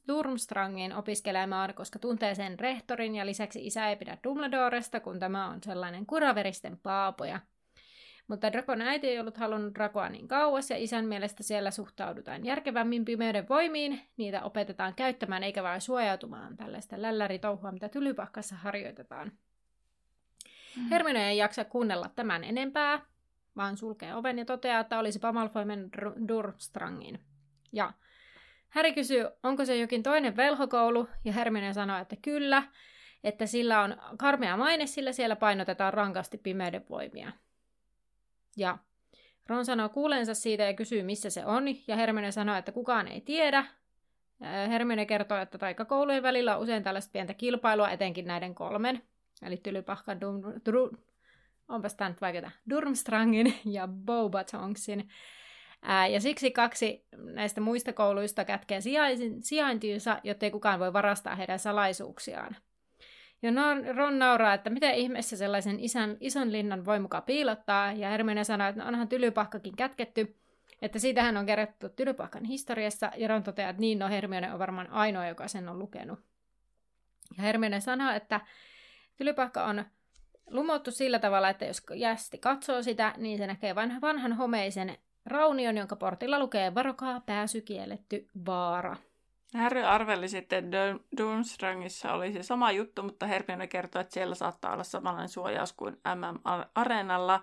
Durmstrangiin 0.08 0.94
opiskelemaan, 0.94 1.74
koska 1.74 1.98
tuntee 1.98 2.34
sen 2.34 2.58
rehtorin 2.58 3.14
ja 3.14 3.26
lisäksi 3.26 3.66
isä 3.66 3.88
ei 3.88 3.96
pidä 3.96 4.18
Dumbledoresta, 4.24 5.00
kun 5.00 5.18
tämä 5.18 5.48
on 5.48 5.62
sellainen 5.62 6.06
kuraveristen 6.06 6.78
paapoja. 6.82 7.40
Mutta 8.28 8.52
Drakon 8.52 8.82
äiti 8.82 9.08
ei 9.08 9.20
ollut 9.20 9.36
halunnut 9.36 9.74
Drakoa 9.74 10.08
niin 10.08 10.28
kauas, 10.28 10.70
ja 10.70 10.76
isän 10.76 11.04
mielestä 11.04 11.42
siellä 11.42 11.70
suhtaudutaan 11.70 12.44
järkevämmin 12.44 13.04
pimeyden 13.04 13.48
voimiin. 13.48 14.00
Niitä 14.16 14.42
opetetaan 14.42 14.94
käyttämään 14.94 15.42
eikä 15.42 15.62
vain 15.62 15.80
suojautumaan 15.80 16.56
tällaista 16.56 17.02
lälläritouhua, 17.02 17.72
mitä 17.72 17.88
tylypahkassa 17.88 18.56
harjoitetaan. 18.56 19.32
Mm. 20.76 20.88
Hermione 20.90 21.28
ei 21.28 21.38
jaksa 21.38 21.64
kuunnella 21.64 22.10
tämän 22.16 22.44
enempää, 22.44 23.00
vaan 23.56 23.76
sulkee 23.76 24.14
oven 24.14 24.38
ja 24.38 24.44
toteaa, 24.44 24.80
että 24.80 24.98
olisi 24.98 25.20
Malfoy 25.32 25.64
mennyt 25.64 25.92
Durmstrangin. 26.28 27.20
Ja 27.72 27.92
Harry 28.68 28.92
kysyy, 28.92 29.26
onko 29.42 29.64
se 29.64 29.76
jokin 29.76 30.02
toinen 30.02 30.36
velhokoulu, 30.36 31.08
ja 31.24 31.32
Hermione 31.32 31.72
sanoo, 31.72 31.98
että 31.98 32.16
kyllä, 32.22 32.62
että 33.24 33.46
sillä 33.46 33.80
on 33.80 33.96
karmea 34.18 34.56
maine, 34.56 34.86
sillä 34.86 35.12
siellä 35.12 35.36
painotetaan 35.36 35.94
rankasti 35.94 36.38
pimeyden 36.38 36.84
voimia. 36.90 37.32
Ja 38.58 38.78
Ron 39.46 39.66
sanoo 39.66 39.88
kuuleensa 39.88 40.34
siitä 40.34 40.62
ja 40.62 40.74
kysyy, 40.74 41.02
missä 41.02 41.30
se 41.30 41.46
on, 41.46 41.64
ja 41.86 41.96
Hermione 41.96 42.32
sanoo, 42.32 42.56
että 42.56 42.72
kukaan 42.72 43.08
ei 43.08 43.20
tiedä. 43.20 43.64
Hermione 44.68 45.06
kertoo, 45.06 45.38
että 45.38 45.58
taikakoulujen 45.58 46.22
välillä 46.22 46.56
on 46.56 46.62
usein 46.62 46.82
tällaista 46.82 47.12
pientä 47.12 47.34
kilpailua, 47.34 47.90
etenkin 47.90 48.24
näiden 48.26 48.54
kolmen, 48.54 49.02
eli 49.42 49.56
Tylypahka, 49.56 50.20
Dum, 50.20 50.42
Dru, 50.64 50.90
onpas 51.68 51.94
tämä 51.94 52.10
nyt 52.10 52.20
vaikeaa, 52.20 52.50
Durmstrangin 52.70 53.54
ja 53.64 53.88
Bobatongsin. 53.88 55.08
Ja 56.10 56.20
siksi 56.20 56.50
kaksi 56.50 57.06
näistä 57.16 57.60
muista 57.60 57.92
kouluista 57.92 58.44
kätkee 58.44 58.80
sijaintiinsa, 59.40 60.20
jottei 60.24 60.50
kukaan 60.50 60.80
voi 60.80 60.92
varastaa 60.92 61.34
heidän 61.34 61.58
salaisuuksiaan. 61.58 62.56
Ja 63.42 63.50
Ron 63.96 64.18
nauraa, 64.18 64.54
että 64.54 64.70
miten 64.70 64.94
ihmeessä 64.94 65.36
sellaisen 65.36 65.80
isän, 65.80 66.16
ison 66.20 66.52
linnan 66.52 66.84
voi 66.84 67.00
mukaan 67.00 67.22
piilottaa, 67.22 67.92
ja 67.92 68.10
Hermione 68.10 68.44
sanoo, 68.44 68.68
että 68.68 68.82
no 68.82 68.88
onhan 68.88 69.08
tylypahkakin 69.08 69.76
kätketty, 69.76 70.36
että 70.82 70.98
siitähän 70.98 71.36
on 71.36 71.46
kerrottu 71.46 71.88
tylypahkan 71.88 72.44
historiassa, 72.44 73.10
ja 73.16 73.28
Ron 73.28 73.42
toteaa, 73.42 73.70
että 73.70 73.80
niin, 73.80 73.98
no 73.98 74.08
Hermione 74.08 74.52
on 74.52 74.58
varmaan 74.58 74.90
ainoa, 74.90 75.26
joka 75.26 75.48
sen 75.48 75.68
on 75.68 75.78
lukenut. 75.78 76.18
Ja 77.36 77.42
Hermione 77.42 77.80
sanoo, 77.80 78.12
että 78.12 78.40
tylypahka 79.16 79.64
on 79.64 79.84
lumottu 80.50 80.90
sillä 80.90 81.18
tavalla, 81.18 81.48
että 81.48 81.64
jos 81.64 81.82
jästi 81.94 82.38
katsoo 82.38 82.82
sitä, 82.82 83.14
niin 83.16 83.38
se 83.38 83.46
näkee 83.46 83.74
vanhan 83.74 84.32
homeisen 84.32 84.98
raunion, 85.26 85.76
jonka 85.76 85.96
portilla 85.96 86.38
lukee 86.38 86.74
varokaa 86.74 87.20
pääsy 87.20 87.60
kielletty 87.60 88.26
vaara. 88.46 88.96
Harry 89.54 89.82
arveli 89.82 90.28
sitten, 90.28 90.64
että 90.64 91.04
Durmstrangissa 91.16 92.12
oli 92.12 92.32
se 92.32 92.42
sama 92.42 92.72
juttu, 92.72 93.02
mutta 93.02 93.26
Hermione 93.26 93.66
kertoi, 93.66 94.00
että 94.00 94.14
siellä 94.14 94.34
saattaa 94.34 94.72
olla 94.72 94.84
samanlainen 94.84 95.28
suojaus 95.28 95.72
kuin 95.72 95.96
MM-areenalla. 96.14 97.42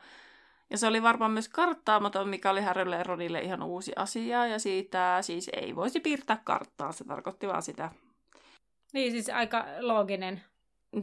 Ja 0.70 0.78
se 0.78 0.88
oli 0.88 1.04
varmaan 1.04 1.32
myös 1.32 1.50
karttaamaton, 1.50 2.30
mikä 2.30 2.52
oli 2.52 2.62
Harrylle 2.62 2.96
ja 2.96 3.04
Ronille 3.04 3.42
ihan 3.42 3.64
uusi 3.64 3.92
asia, 3.96 4.48
ja 4.48 4.60
siitä 4.60 5.18
siis 5.22 5.50
ei 5.54 5.76
voisi 5.76 6.00
piirtää 6.00 6.42
karttaa, 6.44 6.92
se 6.92 7.04
tarkoitti 7.04 7.48
vaan 7.48 7.62
sitä. 7.62 7.90
Niin, 8.94 9.12
siis 9.12 9.30
aika 9.30 9.66
looginen. 9.80 10.42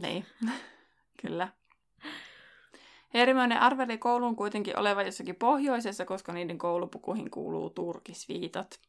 Niin, 0.01 0.25
kyllä. 1.21 1.47
Hermione 3.13 3.59
arveli 3.59 3.97
koulun 3.97 4.35
kuitenkin 4.35 4.79
olevan 4.79 5.05
jossakin 5.05 5.35
pohjoisessa, 5.35 6.05
koska 6.05 6.33
niiden 6.33 6.57
koulupukuihin 6.57 7.31
kuuluu 7.31 7.69
turkisviitat. 7.69 8.79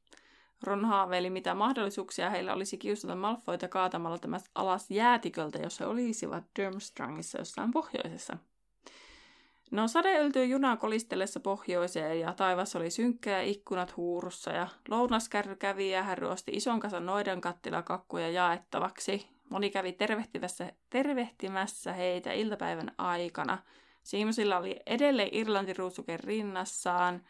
Ron 0.63 0.85
haaveili, 0.85 1.31
mitä 1.31 1.55
mahdollisuuksia 1.55 2.31
heillä 2.31 2.55
olisi 2.55 2.79
kiusata 2.79 3.15
Malfoita 3.15 3.69
kaatamalla 3.69 4.19
tämä 4.19 4.41
alas 4.55 4.91
jäätiköltä, 4.91 5.59
jos 5.59 5.81
he 5.81 5.87
olisivat 5.87 6.45
Durmstrangissa 6.59 7.39
jossain 7.39 7.71
pohjoisessa. 7.71 8.37
No 9.71 9.89
sade 9.89 10.19
yltyi 10.19 10.51
junan 10.51 10.79
kolistellessa 10.79 11.41
pohjoiseen 11.41 12.21
ja 12.21 12.33
taivas 12.33 12.77
oli 12.77 12.91
synkkä 12.91 13.31
ja 13.31 13.43
ikkunat 13.43 13.97
huurussa 13.97 14.51
ja 14.51 14.69
lounaskärry 14.89 15.57
kävi 15.57 15.91
ja 15.91 16.03
hän 16.03 16.19
ruosti 16.19 16.53
ison 16.55 16.81
kasan 16.81 17.07
noiden 17.07 17.41
kattilakakkuja 17.41 18.31
jaettavaksi. 18.31 19.27
Moni 19.51 19.71
kävi 19.71 19.93
tervehtimässä, 19.93 20.73
tervehtimässä 20.91 21.93
heitä 21.93 22.33
iltapäivän 22.33 22.93
aikana. 22.99 23.59
Siimosilla 24.03 24.57
oli 24.57 24.81
edelleen 24.87 25.29
Irlantiruusuke 25.33 26.17
rinnassaan 26.17 27.23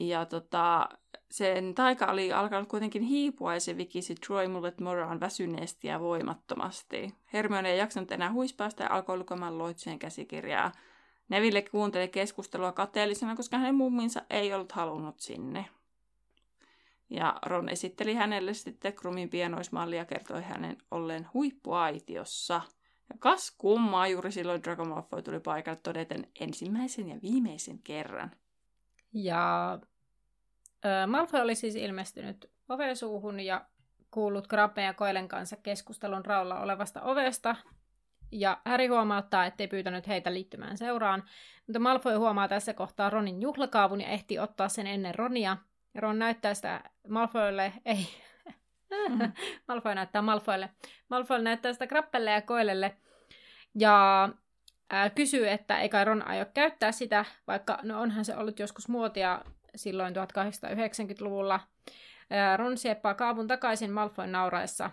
ja 0.00 0.26
tota, 0.26 0.88
sen 1.30 1.74
taika 1.74 2.06
oli 2.06 2.32
alkanut 2.32 2.68
kuitenkin 2.68 3.02
hiipua 3.02 3.54
ja 3.54 3.60
se 3.60 3.76
vikisi 3.76 4.14
Troy 4.14 4.48
Mullet 4.48 4.80
Moraan 4.80 5.20
väsyneesti 5.20 5.88
ja 5.88 6.00
voimattomasti. 6.00 7.14
Hermione 7.32 7.70
ei 7.70 7.78
jaksanut 7.78 8.12
enää 8.12 8.32
huispausta 8.32 8.82
ja 8.82 8.90
alkoi 8.90 9.16
lukemaan 9.18 9.58
Loitsujen 9.58 9.98
käsikirjaa. 9.98 10.72
Neville 11.28 11.62
kuunteli 11.62 12.08
keskustelua 12.08 12.72
kateellisena, 12.72 13.36
koska 13.36 13.58
hänen 13.58 13.74
mumminsa 13.74 14.22
ei 14.30 14.54
ollut 14.54 14.72
halunnut 14.72 15.20
sinne. 15.20 15.66
Ja 17.10 17.38
Ron 17.46 17.68
esitteli 17.68 18.14
hänelle 18.14 18.54
sitten 18.54 18.92
Krumin 18.92 19.30
pienoismalli 19.30 19.96
ja 19.96 20.04
kertoi 20.04 20.42
hänen 20.42 20.78
olleen 20.90 21.28
huippuaitiossa. 21.34 22.60
Ja 23.08 23.16
kas 23.18 23.50
kummaa 23.58 24.08
juuri 24.08 24.32
silloin 24.32 24.62
Draco 24.62 24.84
Malfoy 24.84 25.22
tuli 25.22 25.40
paikalle 25.40 25.80
todeten 25.82 26.26
ensimmäisen 26.40 27.08
ja 27.08 27.16
viimeisen 27.22 27.78
kerran. 27.78 28.30
Ja 29.12 29.78
Malfoy 31.06 31.40
oli 31.40 31.54
siis 31.54 31.76
ilmestynyt 31.76 32.50
ovesuuhun 32.68 33.40
ja 33.40 33.64
kuullut 34.10 34.46
Grappen 34.46 34.84
ja 34.84 34.94
Koilen 34.94 35.28
kanssa 35.28 35.56
keskustelun 35.56 36.24
raulla 36.24 36.60
olevasta 36.60 37.02
ovesta. 37.02 37.56
Ja 38.32 38.60
Harry 38.64 38.86
huomauttaa, 38.86 39.46
ettei 39.46 39.68
pyytänyt 39.68 40.08
heitä 40.08 40.34
liittymään 40.34 40.78
seuraan, 40.78 41.24
mutta 41.66 41.78
Malfoy 41.78 42.14
huomaa 42.14 42.48
tässä 42.48 42.74
kohtaa 42.74 43.10
Ronin 43.10 43.42
juhlakaavun 43.42 44.00
ja 44.00 44.08
ehti 44.08 44.38
ottaa 44.38 44.68
sen 44.68 44.86
ennen 44.86 45.14
Ronia. 45.14 45.56
Ron 45.94 46.18
näyttää 46.18 46.54
sitä 46.54 46.80
Malfoylle, 47.08 47.72
ei, 47.84 48.08
mm. 49.08 49.32
Malfoy 49.68 49.94
näyttää 49.94 50.22
Malfoylle. 50.22 50.70
Malfoy 51.08 51.42
näyttää 51.42 51.72
sitä 51.72 51.86
Grappelle 51.86 52.30
ja 52.30 52.42
Koilelle. 52.42 52.96
Ja 53.74 54.28
ää, 54.90 55.10
kysyy, 55.10 55.48
että 55.48 55.78
eikä 55.78 56.04
Ron 56.04 56.28
aio 56.28 56.46
käyttää 56.54 56.92
sitä, 56.92 57.24
vaikka 57.46 57.78
no 57.82 58.00
onhan 58.00 58.24
se 58.24 58.36
ollut 58.36 58.58
joskus 58.58 58.88
muotia 58.88 59.44
silloin 59.76 60.14
1890-luvulla. 60.14 61.60
Ron 62.56 62.78
sieppaa 62.78 63.14
kaavun 63.14 63.46
takaisin 63.46 63.92
Malfoyn 63.92 64.32
nauraessa. 64.32 64.90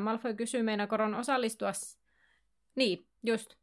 Malfoy 0.00 0.34
kysyy, 0.34 0.62
meinaako 0.62 0.96
Ron 0.96 1.14
osallistua... 1.14 1.72
Niin, 2.74 3.06
just. 3.22 3.54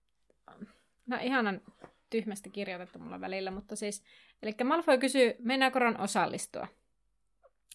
No 1.08 1.18
ihanan 1.22 1.62
tyhmästi 2.10 2.50
kirjoitettu 2.50 3.00
mulla 3.00 3.22
välillä, 3.22 3.52
mutta 3.52 3.76
siis... 3.76 4.04
Eli 4.44 4.56
Malfoy 4.64 4.98
kysyy, 4.98 5.36
meinaako 5.40 5.80
Ron 5.80 6.00
osallistua. 6.00 6.68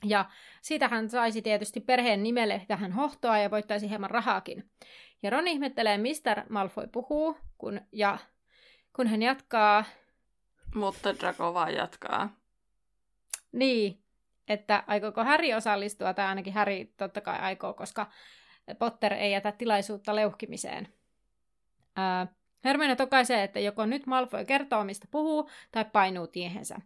Ja 0.05 0.31
siitä 0.63 0.89
hän 0.89 1.11
saisi 1.11 1.43
tietysti 1.43 1.81
perheen 1.81 2.23
nimelle 2.23 2.63
tähän 2.69 2.93
hohtoa 2.93 3.39
ja 3.39 3.51
voittaisi 3.51 3.89
hieman 3.89 4.11
rahaakin. 4.11 4.71
Ja 5.23 5.31
Ron 5.31 5.49
ihmettelee, 5.49 5.99
mistä 5.99 6.45
Malfoy 6.49 6.87
puhuu, 6.87 7.37
kun, 7.59 7.81
ja 7.93 8.19
kun 8.93 9.07
hän 9.07 9.23
jatkaa... 9.23 9.85
Mutta 10.75 11.15
Draco 11.19 11.55
vaan 11.55 11.75
jatkaa. 11.75 12.31
Niin, 13.57 13.99
että 14.49 14.85
aikooko 14.87 15.25
Häri 15.25 15.55
osallistua, 15.55 16.15
tai 16.15 16.27
ainakin 16.27 16.53
Häri 16.53 16.93
totta 16.97 17.21
kai 17.21 17.39
aikoo, 17.39 17.75
koska 17.75 18.07
Potter 18.79 19.13
ei 19.13 19.33
jätä 19.33 19.53
tilaisuutta 19.53 20.17
leuhkimiseen. 20.17 20.89
Ää, 21.97 22.27
Hermione 22.65 22.97
tokaisee, 22.97 23.43
että 23.43 23.61
joko 23.61 23.87
nyt 23.87 24.07
Malfoy 24.07 24.45
kertoo, 24.45 24.85
mistä 24.85 25.07
puhuu, 25.11 25.51
tai 25.73 25.85
painuu 25.85 26.27
tiehensä. 26.27 26.77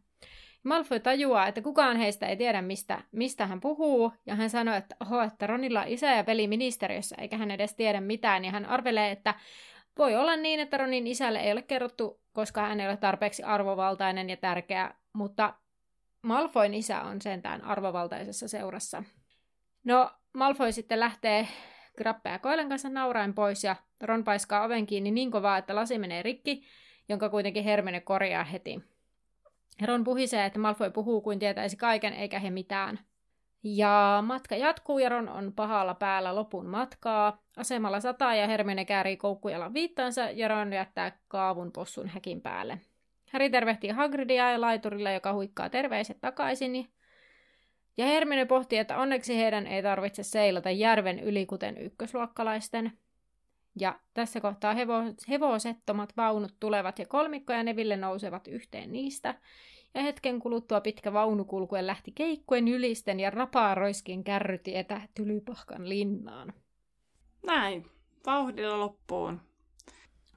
Malfoy 0.63 1.01
tajuaa, 1.01 1.47
että 1.47 1.63
kukaan 1.63 1.97
heistä 1.97 2.27
ei 2.27 2.37
tiedä, 2.37 2.63
mistä, 2.63 3.03
mistä 3.13 3.47
hän 3.47 3.61
puhuu, 3.61 4.13
ja 4.27 4.35
hän 4.35 4.51
sanoo, 4.51 4.75
että, 4.75 4.97
oho, 5.01 5.23
että 5.23 5.47
Ronilla 5.47 5.81
on 5.81 5.89
isä 5.89 6.15
ja 6.15 6.27
veli 6.27 6.47
ministeriössä, 6.47 7.17
eikä 7.19 7.37
hän 7.37 7.51
edes 7.51 7.75
tiedä 7.75 8.01
mitään, 8.01 8.45
ja 8.45 8.51
hän 8.51 8.67
arvelee, 8.67 9.11
että 9.11 9.35
voi 9.99 10.17
olla 10.17 10.37
niin, 10.37 10.61
että 10.61 10.77
Ronin 10.77 11.07
isälle 11.07 11.39
ei 11.39 11.53
ole 11.53 11.63
kerrottu, 11.63 12.21
koska 12.33 12.61
hän 12.61 12.81
ei 12.81 12.87
ole 12.87 12.97
tarpeeksi 12.97 13.43
arvovaltainen 13.43 14.31
ja 14.31 14.37
tärkeä, 14.37 14.95
mutta 15.13 15.55
Malfoyn 16.23 16.75
isä 16.75 17.03
on 17.03 17.23
sentään 17.23 17.65
arvovaltaisessa 17.65 18.49
seurassa. 18.49 19.03
No, 19.85 20.11
Malfoy 20.33 20.73
sitten 20.73 21.01
lähtee 21.01 21.49
Grappe 21.99 22.31
ja 22.31 22.39
Koilen 22.39 22.69
kanssa 22.69 22.89
nauraen 22.89 23.35
pois 23.35 23.65
ja 23.65 23.77
Ron 24.01 24.25
paiskaa 24.25 24.65
oven 24.65 24.87
kiinni 24.87 25.11
niin 25.11 25.31
kovaa, 25.31 25.59
että 25.59 25.75
lasi 25.75 25.99
menee 25.99 26.23
rikki, 26.23 26.63
jonka 27.09 27.29
kuitenkin 27.29 27.65
Hermione 27.65 28.01
korjaa 28.01 28.45
heti. 28.45 28.81
Ron 29.87 30.05
puhisee, 30.05 30.45
että 30.45 30.59
Malfoy 30.59 30.91
puhuu 30.91 31.21
kuin 31.21 31.39
tietäisi 31.39 31.77
kaiken 31.77 32.13
eikä 32.13 32.39
he 32.39 32.51
mitään. 32.51 32.99
Ja 33.63 34.25
matka 34.27 34.57
jatkuu 34.57 34.99
ja 34.99 35.09
Ron 35.09 35.29
on 35.29 35.53
pahalla 35.53 35.95
päällä 35.95 36.35
lopun 36.35 36.67
matkaa. 36.67 37.43
Asemalla 37.57 38.01
sataa 38.01 38.35
ja 38.35 38.47
Hermione 38.47 38.85
käärii 38.85 39.17
koukkujalan 39.17 39.75
viittansa 39.75 40.31
ja 40.31 40.49
Ron 40.49 40.73
jättää 40.73 41.19
kaavun 41.29 41.73
possun 41.73 42.09
häkin 42.09 42.41
päälle. 42.41 42.81
Harry 43.33 43.51
tervehtii 43.51 43.91
Hagridia 43.91 44.51
ja 44.53 44.61
laiturilla, 44.61 45.11
joka 45.11 45.33
huikkaa 45.33 45.71
terveiset 45.71 46.21
takaisin. 46.21 46.89
Ja 47.97 48.07
Hermione 48.07 48.45
pohtii, 48.45 48.79
että 48.79 48.99
onneksi 48.99 49.37
heidän 49.37 49.67
ei 49.67 49.83
tarvitse 49.83 50.23
seilata 50.23 50.71
järven 50.71 51.21
yli, 51.21 51.47
kuten 51.47 51.79
ykkösluokkalaisten. 51.79 52.93
Ja 53.81 53.99
tässä 54.15 54.41
kohtaa 54.41 54.75
hevo- 54.75 55.15
hevosettomat 55.29 56.17
vaunut 56.17 56.55
tulevat 56.61 56.99
ja 56.99 57.07
kolmikko 57.07 57.53
ja 57.53 57.63
Neville 57.63 57.97
nousevat 57.97 58.49
yhteen 58.49 58.93
niistä. 58.93 59.35
Ja 59.95 60.03
hetken 60.03 60.41
kuluttua 60.41 60.81
pitkä 60.81 61.13
vaunukulkuen 61.13 61.87
lähti 61.87 62.13
keikkuen 62.13 62.69
ylisten 62.69 63.21
ja 63.21 63.31
rapaaroiskin 63.31 64.25
kärrytietä 64.25 65.01
Tylypahkan 65.15 65.89
linnaan. 65.89 66.53
Näin, 67.47 67.87
vauhdilla 68.27 68.79
loppuun. 68.81 69.50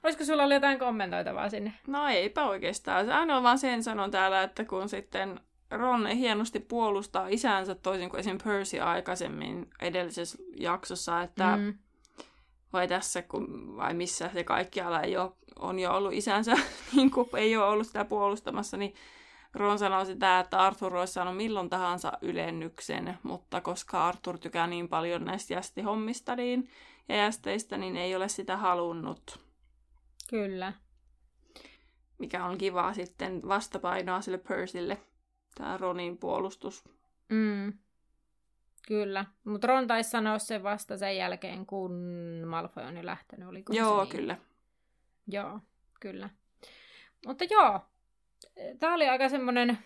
Olisiko 0.04 0.24
sulla 0.24 0.42
ollut 0.42 0.54
jotain 0.54 0.78
kommentoitavaa 0.78 1.48
sinne? 1.48 1.72
No 1.86 2.08
eipä 2.08 2.46
oikeastaan. 2.46 3.12
Ainoa 3.12 3.42
vaan 3.42 3.58
sen 3.58 3.82
sanon 3.82 4.10
täällä, 4.10 4.42
että 4.42 4.64
kun 4.64 4.88
sitten 4.88 5.40
Ron 5.70 6.06
hienosti 6.06 6.60
puolustaa 6.60 7.28
isänsä 7.28 7.74
toisin 7.74 8.10
kuin 8.10 8.20
esim. 8.20 8.38
Percy 8.44 8.80
aikaisemmin 8.80 9.70
edellisessä 9.82 10.38
jaksossa, 10.56 11.22
että 11.22 11.56
mm. 11.56 11.74
vai 12.72 12.88
tässä 12.88 13.22
kun, 13.22 13.76
vai 13.76 13.94
missä 13.94 14.30
se 14.34 14.44
kaikkialla 14.44 15.00
ei 15.00 15.16
ole, 15.16 15.32
on 15.58 15.78
jo 15.78 15.92
ollut 15.92 16.12
isänsä, 16.12 16.52
niin 16.96 17.10
kuin 17.10 17.28
ei 17.36 17.56
ole 17.56 17.66
ollut 17.66 17.86
sitä 17.86 18.04
puolustamassa, 18.04 18.76
niin 18.76 18.94
Ron 19.54 19.78
sanoi 19.78 20.06
sitä, 20.06 20.40
että 20.40 20.58
Arthur 20.58 20.96
olisi 20.96 21.12
saanut 21.12 21.36
milloin 21.36 21.70
tahansa 21.70 22.12
ylennyksen, 22.22 23.18
mutta 23.22 23.60
koska 23.60 24.08
Arthur 24.08 24.38
tykää 24.38 24.66
niin 24.66 24.88
paljon 24.88 25.24
näistä 25.24 25.54
jästihommista 25.54 26.36
niin, 26.36 26.68
ja 27.08 27.16
jästeistä, 27.16 27.78
niin 27.78 27.96
ei 27.96 28.16
ole 28.16 28.28
sitä 28.28 28.56
halunnut. 28.56 29.43
Kyllä. 30.34 30.72
Mikä 32.18 32.44
on 32.44 32.58
kiva 32.58 32.92
sitten 32.92 33.48
vastapainoa 33.48 34.20
sille 34.20 34.38
Percylle, 34.38 34.98
tämä 35.54 35.76
Ronin 35.76 36.18
puolustus. 36.18 36.84
Mm. 37.28 37.72
Kyllä, 38.88 39.24
mutta 39.44 39.66
Ron 39.66 39.86
taisi 39.86 40.10
sanoa 40.10 40.38
sen 40.38 40.62
vasta 40.62 40.96
sen 40.98 41.16
jälkeen, 41.16 41.66
kun 41.66 41.92
Malfoy 42.46 42.84
on 42.84 42.96
jo 42.96 43.06
lähtenyt. 43.06 43.48
Oliko 43.48 43.72
joo, 43.72 44.04
niin? 44.04 44.16
kyllä. 44.16 44.38
Joo, 45.26 45.60
kyllä. 46.00 46.30
Mutta 47.26 47.44
joo, 47.50 47.80
tämä 48.78 48.94
oli 48.94 49.08
aika 49.08 49.28
semmoinen, 49.28 49.78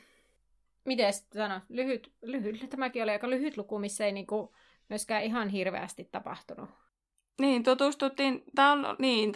miten 0.84 1.12
sano, 1.12 1.60
lyhyt, 1.68 2.12
lyhyt, 2.22 2.70
tämäkin 2.70 3.02
oli 3.02 3.10
aika 3.10 3.30
lyhyt 3.30 3.56
luku, 3.56 3.78
missä 3.78 4.06
ei 4.06 4.12
niinku 4.12 4.54
myöskään 4.88 5.22
ihan 5.22 5.48
hirveästi 5.48 6.04
tapahtunut. 6.04 6.70
Niin, 7.40 7.62
tutustuttiin, 7.62 8.44
tämä 8.54 8.72
on, 8.72 8.96
niin, 8.98 9.32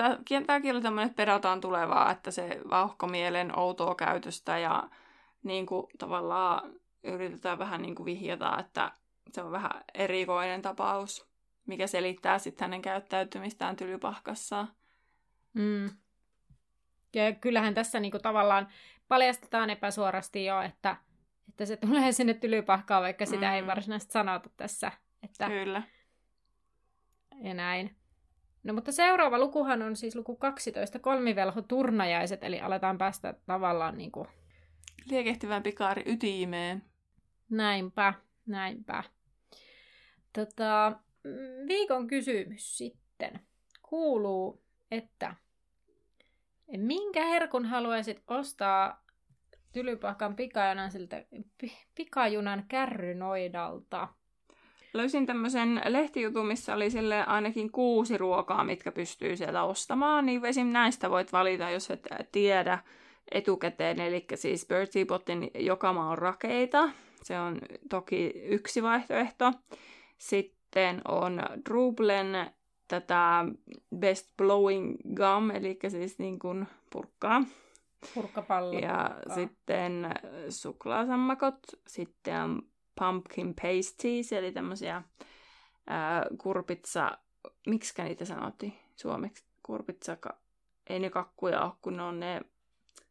tämäkin 0.47 0.75
oli 0.75 0.81
tämmöinen, 0.81 1.07
että 1.07 1.17
pedataan 1.17 1.61
tulevaa, 1.61 2.11
että 2.11 2.31
se 2.31 2.61
vauhkomielen 2.71 3.59
outoa 3.59 3.95
käytöstä 3.95 4.59
ja 4.59 4.89
niin 5.43 5.67
kuin, 5.67 5.87
tavallaan 5.99 6.73
yritetään 7.03 7.59
vähän 7.59 7.83
niin 7.83 7.95
kuin 7.95 8.05
vihjata, 8.05 8.59
että 8.61 8.93
se 9.33 9.43
on 9.43 9.53
vähän 9.53 9.85
erikoinen 9.95 10.63
tapaus, 10.63 11.29
mikä 11.67 11.87
selittää 11.87 12.39
sitten 12.39 12.65
hänen 12.65 12.83
käyttäytymistään 12.83 13.77
tylypahkassa. 13.77 14.67
Mm. 15.53 15.91
Ja 17.15 17.33
kyllähän 17.41 17.75
tässä 17.75 18.01
niinku 18.01 18.19
tavallaan 18.19 18.69
paljastetaan 19.09 19.71
epäsuorasti 19.71 20.45
jo, 20.45 20.61
että, 20.61 20.97
että 21.49 21.67
se 21.67 21.77
tulee 21.77 22.13
sinne 22.13 22.35
tylypahkaan, 22.35 23.03
vaikka 23.03 23.27
sitä 23.27 23.47
mm. 23.47 23.53
ei 23.53 23.67
varsinaisesti 23.67 24.13
sanota 24.13 24.51
tässä. 24.57 24.93
Että... 25.23 25.49
Kyllä. 25.49 25.83
Ja 27.41 27.55
näin. 27.55 27.97
No 28.63 28.75
mutta 28.75 28.93
seuraava 28.93 29.39
lukuhan 29.39 29.83
on 29.83 29.97
siis 29.97 30.17
luku 30.17 30.37
12, 30.37 30.99
kolmivelho 30.99 31.63
turnajaiset, 31.63 32.45
eli 32.45 32.61
aletaan 32.61 32.99
päästä 32.99 33.35
tavallaan 33.47 33.99
niin 33.99 34.13
kuin... 34.13 34.29
Liekehtivän 35.11 35.63
pikaari 35.63 36.03
ytimeen. 36.07 36.83
Näinpä, 37.51 38.15
näinpä. 38.47 39.05
Tota, 40.33 40.93
mm, 41.25 41.69
viikon 41.69 42.07
kysymys 42.07 42.79
sitten 42.79 43.41
kuuluu, 43.83 44.63
että 44.91 45.35
minkä 46.77 47.27
herkun 47.27 47.67
haluaisit 47.67 48.23
ostaa 48.29 49.03
Tylypahkan 49.73 50.37
pikajunan, 50.37 50.91
siltä, 50.91 51.25
pikajunan 51.95 52.65
kärrynoidalta? 52.69 54.09
Löysin 54.95 55.27
tämmöisen 55.27 55.81
lehtijutun, 55.89 56.47
missä 56.47 56.75
oli 56.75 56.91
sille 56.91 57.25
ainakin 57.25 57.73
kuusi 57.73 58.19
ruokaa, 58.19 58.65
mitkä 58.65 58.93
pystyy 58.93 59.37
sieltä 59.37 59.63
ostamaan. 59.63 60.27
Niin 60.27 60.45
esim. 60.45 60.67
näistä 60.67 61.11
voit 61.11 61.33
valita, 61.33 61.71
jos 61.71 61.91
et 61.91 62.09
tiedä 62.33 62.79
etukäteen. 63.31 64.01
Eli 64.01 64.25
siis 64.35 64.67
Bertie 64.67 65.05
Bottin 65.05 65.51
jokama 65.55 66.11
on 66.11 66.19
rakeita. 66.19 66.91
Se 67.23 67.41
on 67.41 67.59
toki 67.91 68.33
yksi 68.45 68.83
vaihtoehto. 68.83 69.53
Sitten 70.19 71.03
on 71.09 71.43
Drublen 71.69 72.51
tätä 72.89 73.45
Best 73.97 74.29
Blowing 74.37 74.97
Gum, 75.15 75.51
eli 75.51 75.79
siis 75.89 76.19
niin 76.19 76.39
kuin 76.39 76.67
purkkaa. 76.93 77.43
Purkkapallo. 78.15 78.79
Ja 78.79 79.11
purkkaa. 79.15 79.35
sitten 79.35 80.15
suklaasammakot, 80.49 81.59
sitten 81.87 82.63
pumpkin 82.99 83.55
pasties, 83.55 84.33
eli 84.33 84.53
tämmöisiä 84.53 85.03
ää, 85.87 86.27
kurpitsa, 86.39 87.19
miksi 87.67 88.03
niitä 88.03 88.25
sanottiin 88.25 88.79
suomeksi? 88.97 89.45
Kurpitsa, 89.63 90.17
ei 90.87 90.99
ne 90.99 91.11
kakkuja 91.11 91.65
ole, 91.65 91.73
kun 91.83 91.97
ne 91.97 92.03
on 92.03 92.21
ne 92.21 92.41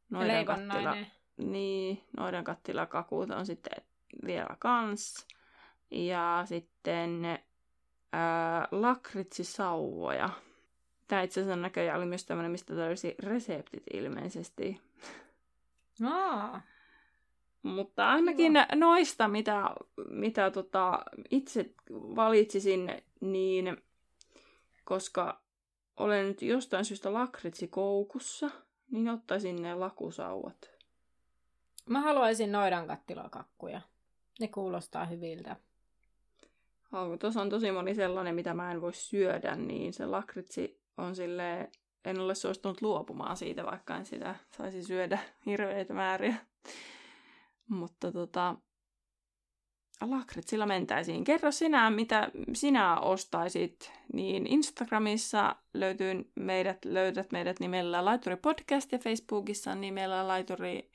noiden 0.10 0.46
kattila, 0.46 0.96
niin, 1.38 2.04
noiden 2.18 2.44
kattilakakut 2.44 3.30
on 3.30 3.46
sitten 3.46 3.84
vielä 4.26 4.56
kans. 4.60 5.28
Ja 5.92 6.44
sitten 6.46 7.26
ää, 8.12 8.68
lakritsisauvoja. 8.72 10.30
Tämä 11.08 11.22
itse 11.22 11.42
asiassa 11.42 11.56
näköjään 11.62 11.98
oli 11.98 12.06
myös 12.06 12.26
tämmöinen, 12.26 12.52
mistä 12.52 12.76
löysi 12.76 13.16
reseptit 13.20 13.84
ilmeisesti. 13.94 14.82
Aa. 16.06 16.62
Mutta 17.64 18.10
ainakin 18.10 18.54
Kiva. 18.54 18.68
noista, 18.76 19.28
mitä, 19.28 19.70
mitä 20.10 20.52
tota, 20.52 21.00
itse 21.30 21.74
valitsisin, 21.92 23.02
niin 23.22 23.78
koska 24.84 25.42
olen 25.98 26.28
nyt 26.28 26.42
jostain 26.42 26.86
syystä 26.86 27.14
lakritsikoukussa, 27.14 28.50
niin 28.92 29.10
ottaisin 29.10 29.62
ne 29.62 29.76
lakusauvat. 29.76 30.72
Mä 31.90 32.02
haluaisin 32.02 32.52
noidan 32.52 32.88
kattilakakkuja. 32.88 33.82
Ne 34.40 34.48
kuulostaa 34.48 35.06
hyviltä. 35.06 35.56
Oh, 36.94 37.20
tuossa 37.20 37.42
on 37.42 37.50
tosi 37.50 37.72
moni 37.72 37.96
sellainen, 37.96 38.36
mitä 38.36 38.54
mä 38.54 38.72
en 38.72 38.82
voi 38.82 38.94
syödä, 38.94 39.56
niin 39.56 39.94
se 39.94 40.06
lakritsi 40.06 40.82
on 40.98 41.16
sille 41.16 41.70
en 42.06 42.20
ole 42.20 42.36
suostunut 42.36 42.82
luopumaan 42.82 43.38
siitä, 43.38 43.66
vaikka 43.66 43.96
en 43.96 44.06
sitä 44.06 44.36
saisi 44.58 44.84
syödä 44.84 45.20
hirveitä 45.46 45.94
määriä. 45.94 46.36
Mutta 47.70 48.12
tota, 48.12 48.56
lakritsilla 50.02 50.66
mentäisiin. 50.66 51.24
Kerro 51.24 51.52
sinä, 51.52 51.90
mitä 51.90 52.32
sinä 52.54 53.00
ostaisit. 53.00 53.92
Niin 54.14 54.48
Instagramissa 54.48 55.56
löytyy 55.74 56.32
meidät, 56.36 56.86
löydät 56.86 57.32
meidät 57.32 57.60
nimellä 57.60 58.06
Laituri 58.06 58.36
Podcast 58.36 58.92
ja 58.92 58.98
Facebookissa 59.00 59.76
nimellä 59.76 60.28
Laituri 60.28 60.92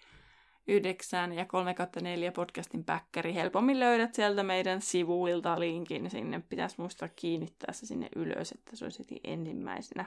9 0.68 1.33
ja 1.33 1.44
3 1.44 1.74
4 2.02 2.33
podcastin 2.33 2.85
päkkäri. 2.85 3.35
Helpommin 3.35 3.81
löydät 3.81 4.14
sieltä 4.14 4.42
meidän 4.42 4.81
sivuilta 4.81 5.61
linkin. 5.61 6.11
Sinne 6.11 6.42
pitäisi 6.48 6.74
muistaa 6.79 7.09
kiinnittää 7.09 7.72
se 7.72 7.87
sinne 7.87 8.09
ylös, 8.16 8.52
että 8.52 8.76
se 8.76 8.85
olisi 8.85 9.20
ensimmäisenä. 9.24 10.05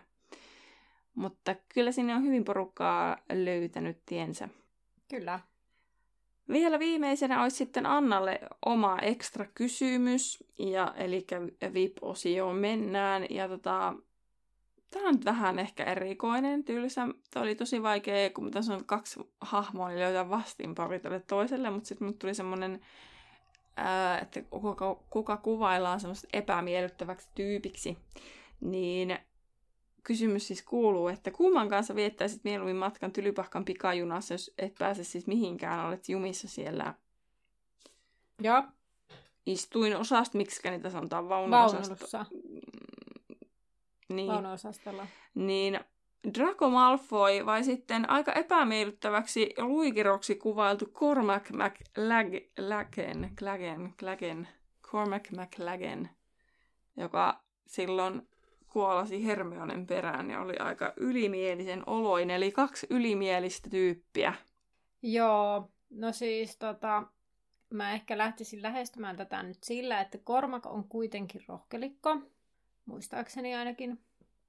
Mutta 1.15 1.55
kyllä 1.73 1.91
sinne 1.91 2.15
on 2.15 2.23
hyvin 2.23 2.45
porukkaa 2.45 3.17
löytänyt 3.33 4.01
tiensä. 4.05 4.49
Kyllä. 5.09 5.39
Vielä 6.51 6.79
viimeisenä 6.79 7.43
olisi 7.43 7.57
sitten 7.57 7.85
Annalle 7.85 8.39
oma 8.65 8.97
ekstra 9.01 9.45
kysymys, 9.55 10.43
ja, 10.59 10.93
eli 10.97 11.25
VIP-osioon 11.73 12.55
mennään. 12.55 13.25
Ja 13.29 13.47
tota, 13.47 13.93
tämä 14.91 15.07
on 15.07 15.15
vähän 15.25 15.59
ehkä 15.59 15.83
erikoinen, 15.83 16.63
tylsä. 16.63 17.07
Tämä 17.33 17.43
oli 17.43 17.55
tosi 17.55 17.83
vaikea, 17.83 18.29
kun 18.29 18.51
tässä 18.51 18.73
on 18.73 18.85
kaksi 18.85 19.19
hahmoa, 19.41 19.89
niin 19.89 19.99
löytää 19.99 20.29
vastinpari 20.29 20.99
tälle 20.99 21.19
toiselle, 21.19 21.69
mutta 21.69 21.87
sitten 21.87 22.13
tuli 22.13 22.33
semmoinen, 22.33 22.81
että 24.21 24.41
kuka, 24.41 24.95
kuka 25.09 25.37
kuvaillaan 25.37 25.99
semmoista 25.99 26.27
epämiellyttäväksi 26.33 27.29
tyypiksi. 27.35 27.97
Niin 28.61 29.17
kysymys 30.09 30.47
siis 30.47 30.63
kuuluu, 30.63 31.07
että 31.07 31.31
kumman 31.31 31.69
kanssa 31.69 31.95
viettäisit 31.95 32.43
mieluummin 32.43 32.75
matkan 32.75 33.11
Tylypahkan 33.11 33.65
pikajunassa, 33.65 34.33
jos 34.33 34.53
et 34.57 34.75
pääse 34.79 35.03
siis 35.03 35.27
mihinkään, 35.27 35.87
olet 35.87 36.09
jumissa 36.09 36.47
siellä. 36.47 36.93
Joo. 38.41 38.63
Istuin 39.45 39.97
osasta, 39.97 40.37
miksi 40.37 40.69
niitä 40.69 40.89
sanotaan 40.89 41.29
vaunuosasta. 41.29 42.25
Niin. 44.09 44.27
Vaunuosastolla. 44.27 45.07
Niin 45.35 45.79
Draco 46.33 46.69
Malfoy 46.69 47.45
vai 47.45 47.63
sitten 47.63 48.09
aika 48.09 48.33
epämiellyttäväksi 48.33 49.53
luikiroksi 49.57 50.35
kuvailtu 50.35 50.85
Cormac 50.85 51.49
McLagen, 51.49 53.33
Cormac 54.81 55.29
McLagen, 55.31 56.09
joka 56.97 57.43
silloin 57.67 58.28
kuolasi 58.69 59.25
Hermionen 59.25 59.87
perään 59.87 60.29
ja 60.29 60.41
oli 60.41 60.57
aika 60.57 60.93
ylimielisen 60.97 61.83
oloinen, 61.85 62.35
eli 62.35 62.51
kaksi 62.51 62.87
ylimielistä 62.89 63.69
tyyppiä. 63.69 64.33
Joo, 65.01 65.71
no 65.89 66.11
siis 66.11 66.57
tota, 66.57 67.03
mä 67.69 67.93
ehkä 67.93 68.17
lähtisin 68.17 68.61
lähestymään 68.61 69.17
tätä 69.17 69.43
nyt 69.43 69.63
sillä, 69.63 70.01
että 70.01 70.17
Kormak 70.17 70.65
on 70.65 70.83
kuitenkin 70.83 71.41
rohkelikko, 71.47 72.17
muistaakseni 72.85 73.55
ainakin. 73.55 73.99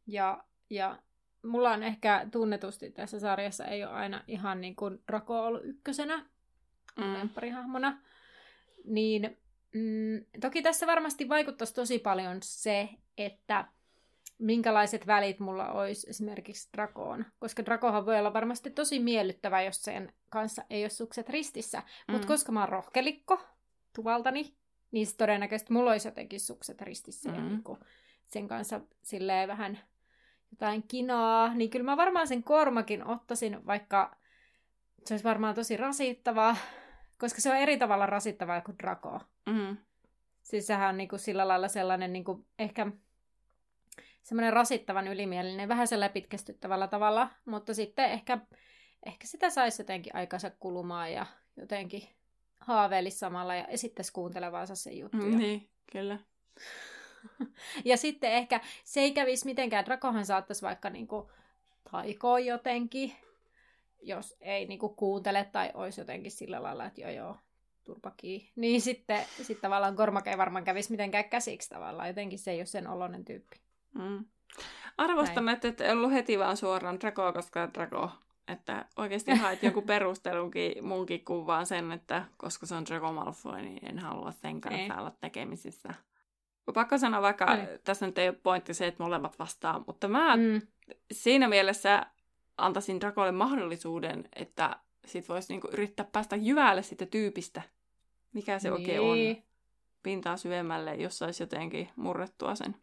Ja, 0.07 0.45
ja 0.71 0.99
mulla 1.43 1.71
on 1.71 1.83
ehkä 1.83 2.27
tunnetusti 2.33 2.91
tässä 2.91 3.21
sarjassa 3.21 3.65
ei 3.65 3.85
ole 3.85 3.93
aina 3.93 4.25
ihan 4.29 4.61
niin 4.61 4.77
kuin 4.77 4.99
Draco 5.09 5.47
ollut 5.47 5.65
ykkösenä, 5.65 6.27
mm. 6.97 7.29
parihahmona. 7.29 8.03
Niin 8.85 9.39
mm, 9.75 10.25
toki 10.41 10.63
tässä 10.63 10.87
varmasti 10.87 11.29
vaikuttaisi 11.29 11.75
tosi 11.75 11.99
paljon 11.99 12.39
se, 12.43 12.89
että 13.19 13.65
minkälaiset 14.41 15.07
välit 15.07 15.41
mulla 15.41 15.73
olisi 15.73 16.11
esimerkiksi 16.11 16.69
Drakoon. 16.77 17.25
Koska 17.39 17.65
Drakohan 17.65 18.07
voi 18.07 18.19
olla 18.19 18.33
varmasti 18.33 18.71
tosi 18.71 18.99
miellyttävä, 18.99 19.63
jos 19.63 19.83
sen 19.83 20.13
kanssa 20.29 20.63
ei 20.71 20.83
ole 20.83 20.91
sukset 20.91 21.29
ristissä. 21.29 21.79
Mm. 21.79 22.13
Mutta 22.13 22.27
koska 22.27 22.53
mä 22.53 22.61
oon 22.61 22.69
rohkelikko 22.69 23.41
tuvaltani, 23.95 24.55
niin 24.91 25.07
todennäköisesti 25.19 25.73
mulla 25.73 25.91
olisi 25.91 26.09
jotenkin 26.09 26.41
sukset 26.41 26.81
ristissä 26.81 27.31
mm. 27.31 27.35
ja 27.35 27.43
niin 27.43 27.63
sen 28.27 28.49
kanssa 28.49 28.81
silleen 29.03 29.49
vähän 29.49 29.79
jotain 30.51 30.83
kinaa. 30.89 31.55
Niin 31.55 31.71
kyllä 31.71 31.85
mä 31.85 31.97
varmaan 31.97 32.29
sen 32.29 32.43
kormakin 32.43 33.07
ottaisin, 33.07 33.67
vaikka 33.67 34.17
se 35.05 35.15
olisi 35.15 35.25
varmaan 35.25 35.55
tosi 35.55 35.77
rasittavaa, 35.77 36.57
koska 37.19 37.41
se 37.41 37.51
on 37.51 37.57
eri 37.57 37.77
tavalla 37.77 38.07
rasittavaa 38.07 38.61
kuin 38.61 38.79
Draco. 38.79 39.21
Mm. 39.47 39.77
Siis 40.43 40.67
sehän 40.67 40.89
on 40.89 40.97
niinku 40.97 41.19
sillä 41.19 41.49
lailla 41.49 41.69
sellainen 41.69 42.13
niinku 42.13 42.47
ehkä 42.59 42.87
semmoinen 44.23 44.53
rasittavan 44.53 45.09
ylimielinen, 45.09 45.69
vähän 45.69 45.89
sellainen 45.89 46.13
pitkästyttävällä 46.13 46.87
tavalla, 46.87 47.31
mutta 47.45 47.75
sitten 47.75 48.11
ehkä, 48.11 48.39
ehkä 49.07 49.27
sitä 49.27 49.51
saisi 49.51 49.83
jotenkin 49.83 50.17
aikansa 50.17 50.51
kulumaan 50.51 51.13
ja 51.13 51.27
jotenkin 51.57 52.09
haaveilisi 52.61 53.19
samalla 53.19 53.55
ja 53.55 53.67
esittäisi 53.67 54.13
kuuntelevansa 54.13 54.75
se 54.75 54.91
juttu. 54.93 55.17
Mm, 55.17 55.39
niin, 55.39 55.69
kyllä. 55.93 56.19
ja 57.85 57.97
sitten 57.97 58.33
ehkä 58.33 58.61
se 58.85 59.01
ei 59.01 59.13
kävisi 59.13 59.45
mitenkään, 59.47 59.85
Drakohan 59.85 60.27
saattaisi 60.27 60.63
vaikka 60.63 60.91
niinku 60.91 61.31
taikoa 61.91 62.39
jotenkin, 62.39 63.13
jos 64.03 64.37
ei 64.41 64.67
niinku 64.67 64.89
kuuntele 64.89 65.49
tai 65.53 65.71
olisi 65.75 66.01
jotenkin 66.01 66.33
sillä 66.33 66.63
lailla, 66.63 66.87
että 66.87 67.01
joo 67.01 67.11
joo, 67.11 67.37
turpakii. 67.85 68.51
Niin 68.57 68.81
sitten 68.81 69.25
sit 69.43 69.61
tavallaan 69.61 69.97
Kormak 69.97 70.27
ei 70.27 70.39
varmaan 70.39 70.65
kävisi 70.65 70.91
mitenkään 70.91 71.29
käsiksi 71.29 71.69
tavallaan, 71.69 72.09
jotenkin 72.09 72.39
se 72.39 72.51
ei 72.51 72.59
ole 72.59 72.67
sen 72.67 72.87
oloinen 72.87 73.25
tyyppi. 73.25 73.61
Mm. 73.95 74.25
Arvostan, 74.99 75.45
Näin. 75.45 75.57
että 75.57 75.69
et 75.69 75.93
ollut 75.93 76.13
heti 76.13 76.39
vaan 76.39 76.57
suoraan 76.57 77.01
Draco, 77.01 77.33
koska 77.33 77.69
Draco. 77.75 78.11
Että 78.49 78.85
oikeasti 78.97 79.31
hait 79.31 79.63
joku 79.63 79.83
perustelunkin 79.93 80.87
munkin 80.87 81.25
kuvaan 81.25 81.67
sen, 81.67 81.93
että 81.93 82.25
koska 82.37 82.67
se 82.67 82.75
on 82.75 82.85
Draco 82.87 83.13
Malfoy, 83.13 83.63
niin 83.63 83.87
en 83.89 83.99
halua 83.99 84.33
sen 84.33 84.61
kanssa 84.61 84.95
ei. 84.95 85.01
olla 85.01 85.13
tekemisissä. 85.21 85.95
Pakko 86.75 86.99
sanoa 86.99 87.23
vaikka, 87.23 87.57
ei. 87.57 87.79
tässä 87.85 88.07
nyt 88.07 88.19
ei 88.19 88.29
ole 88.29 88.37
pointti 88.43 88.75
se, 88.75 88.87
että 88.87 89.03
molemmat 89.03 89.39
vastaan, 89.39 89.85
mutta 89.87 90.09
mä 90.09 90.37
mm. 90.37 90.63
siinä 91.13 91.49
mielessä 91.49 92.07
antaisin 92.57 93.01
Dracolle 93.01 93.33
mahdollisuuden, 93.33 94.29
että 94.37 94.77
sit 95.07 95.29
voisi 95.29 95.53
niinku 95.53 95.69
yrittää 95.73 96.07
päästä 96.13 96.37
jyvälle 96.37 96.83
sitä 96.83 97.07
tyypistä, 97.07 97.63
mikä 98.33 98.59
se 98.59 98.69
niin. 98.69 98.81
oikein 98.81 99.01
on, 99.01 99.17
niin. 99.17 99.45
pintaa 100.03 100.37
syvemmälle, 100.37 100.95
jos 100.95 101.19
saisi 101.19 101.43
jotenkin 101.43 101.89
murrettua 101.97 102.55
sen. 102.55 102.77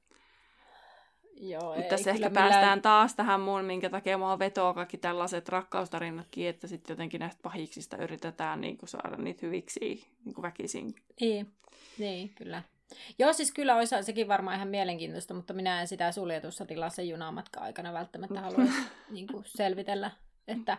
Joo, 1.40 1.76
Mutta 1.76 1.90
tässä 1.90 2.12
ehkä 2.12 2.30
millään... 2.30 2.50
päästään 2.50 2.82
taas 2.82 3.16
tähän 3.16 3.42
mun, 3.42 3.66
minkä 3.66 3.90
takia 3.90 4.18
mua 4.18 4.40
vetoo 4.40 4.74
kaikki 4.74 4.98
tällaiset 4.98 5.50
rakkaustarinatkin, 5.50 6.48
että 6.48 6.68
sitten 6.68 6.94
jotenkin 6.94 7.20
näistä 7.20 7.42
pahiksista 7.42 7.98
yritetään 7.98 8.62
niin 8.62 8.78
kuin 8.78 8.90
saada 8.90 9.18
niitä 9.18 9.46
hyviksi 9.46 10.08
niin 10.26 10.34
kuin 10.34 10.44
väkisin. 10.44 10.96
Niin, 11.22 11.54
niin, 11.98 12.30
kyllä. 12.30 12.64
Joo, 13.20 13.34
siis 13.34 13.52
kyllä 13.52 13.76
olisi 13.76 13.96
sekin 14.02 14.28
varmaan 14.28 14.56
ihan 14.56 14.68
mielenkiintoista, 14.68 15.34
mutta 15.34 15.54
minä 15.54 15.82
en 15.82 15.88
sitä 15.88 16.12
suljetussa 16.12 16.66
tilassa 16.66 17.02
junamatka 17.02 17.60
aikana 17.60 17.94
välttämättä 17.94 18.42
haluaisi 18.42 18.74
niin 19.10 19.28
kuin 19.28 19.44
selvitellä, 19.46 20.12
että 20.48 20.78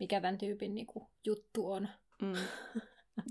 mikä 0.00 0.20
tämän 0.20 0.38
tyypin 0.38 0.74
niin 0.74 0.86
kuin, 0.86 1.06
juttu 1.26 1.72
on. 1.72 1.88
Mm. 2.22 2.34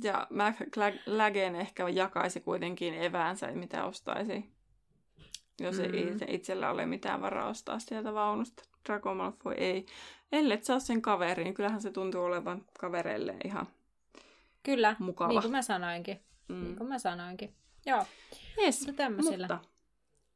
Ja 0.03 0.27
McLagen 0.29 1.55
ehkä 1.55 1.89
jakaisi 1.89 2.39
kuitenkin 2.39 2.93
eväänsä, 2.93 3.47
mitä 3.47 3.85
ostaisi 3.85 4.51
jos 5.59 5.79
ei 5.79 6.15
itsellä 6.27 6.69
ole 6.69 6.85
mitään 6.85 7.21
varaa 7.21 7.49
ostaa 7.49 7.79
sieltä 7.79 8.13
vaunusta. 8.13 8.63
Draco 8.87 9.13
Malfoy 9.13 9.53
ei. 9.53 9.85
Ellei 10.31 10.63
saa 10.63 10.79
sen 10.79 11.01
kaveriin, 11.01 11.45
niin 11.45 11.53
kyllähän 11.53 11.81
se 11.81 11.91
tuntuu 11.91 12.23
olevan 12.23 12.65
kavereille 12.79 13.35
ihan 13.45 13.67
Kyllä, 14.63 14.95
mukava. 14.99 15.29
niin 15.29 15.41
kuin 15.41 15.51
mä 15.51 15.61
sanoinkin. 15.61 16.19
Mm. 16.49 16.63
Niin 16.63 16.75
kuin 16.75 16.89
mä 16.89 16.99
sanoinkin. 16.99 17.55
Joo, 17.85 18.05
yes, 18.57 18.87
mutta 18.87 19.59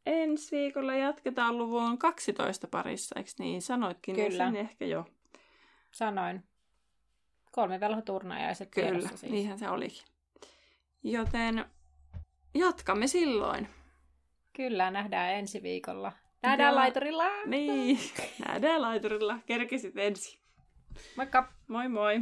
ensi 0.06 0.56
viikolla 0.56 0.96
jatketaan 0.96 1.58
luvun 1.58 1.98
12 1.98 2.68
parissa, 2.68 3.16
eikö 3.20 3.30
niin? 3.40 3.62
Sanoitkin 3.62 4.16
Kyllä. 4.16 4.46
sen 4.46 4.56
ehkä 4.56 4.86
jo. 4.86 5.06
Sanoin. 5.92 6.44
Kolme 7.52 7.80
velhoturnajaiset 7.80 8.70
Kyllä, 8.72 9.10
siis. 9.10 9.24
niinhän 9.24 9.60
se 9.60 9.70
olikin. 9.70 10.06
Joten 11.04 11.66
jatkamme 12.54 13.08
silloin. 13.08 13.68
Kyllä, 14.58 14.92
nähdään 14.92 15.34
ensi 15.34 15.64
viikolla. 15.64 16.12
Nähdään 16.44 16.72
ja... 16.72 16.76
laiturilla! 16.76 17.24
Niin, 17.46 18.00
nähdään 18.48 18.82
laiturilla. 18.82 19.40
Kerkesit 19.46 19.98
ensi. 19.98 20.40
Moikka! 21.16 21.54
Moi 21.68 21.90
moi! 21.90 22.22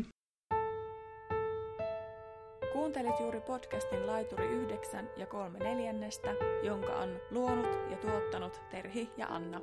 Kuuntelit 2.74 3.20
juuri 3.20 3.42
podcastin 3.42 4.08
Laituri 4.08 4.46
9 4.46 5.10
ja 5.18 5.26
3 5.26 5.60
neljännestä, 5.60 6.36
jonka 6.64 6.96
on 6.96 7.20
luonut 7.32 7.92
ja 7.92 7.98
tuottanut 7.98 8.62
Terhi 8.70 9.10
ja 9.18 9.28
Anna. 9.28 9.62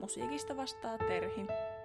Musiikista 0.00 0.56
vastaa 0.56 0.98
Terhi. 0.98 1.46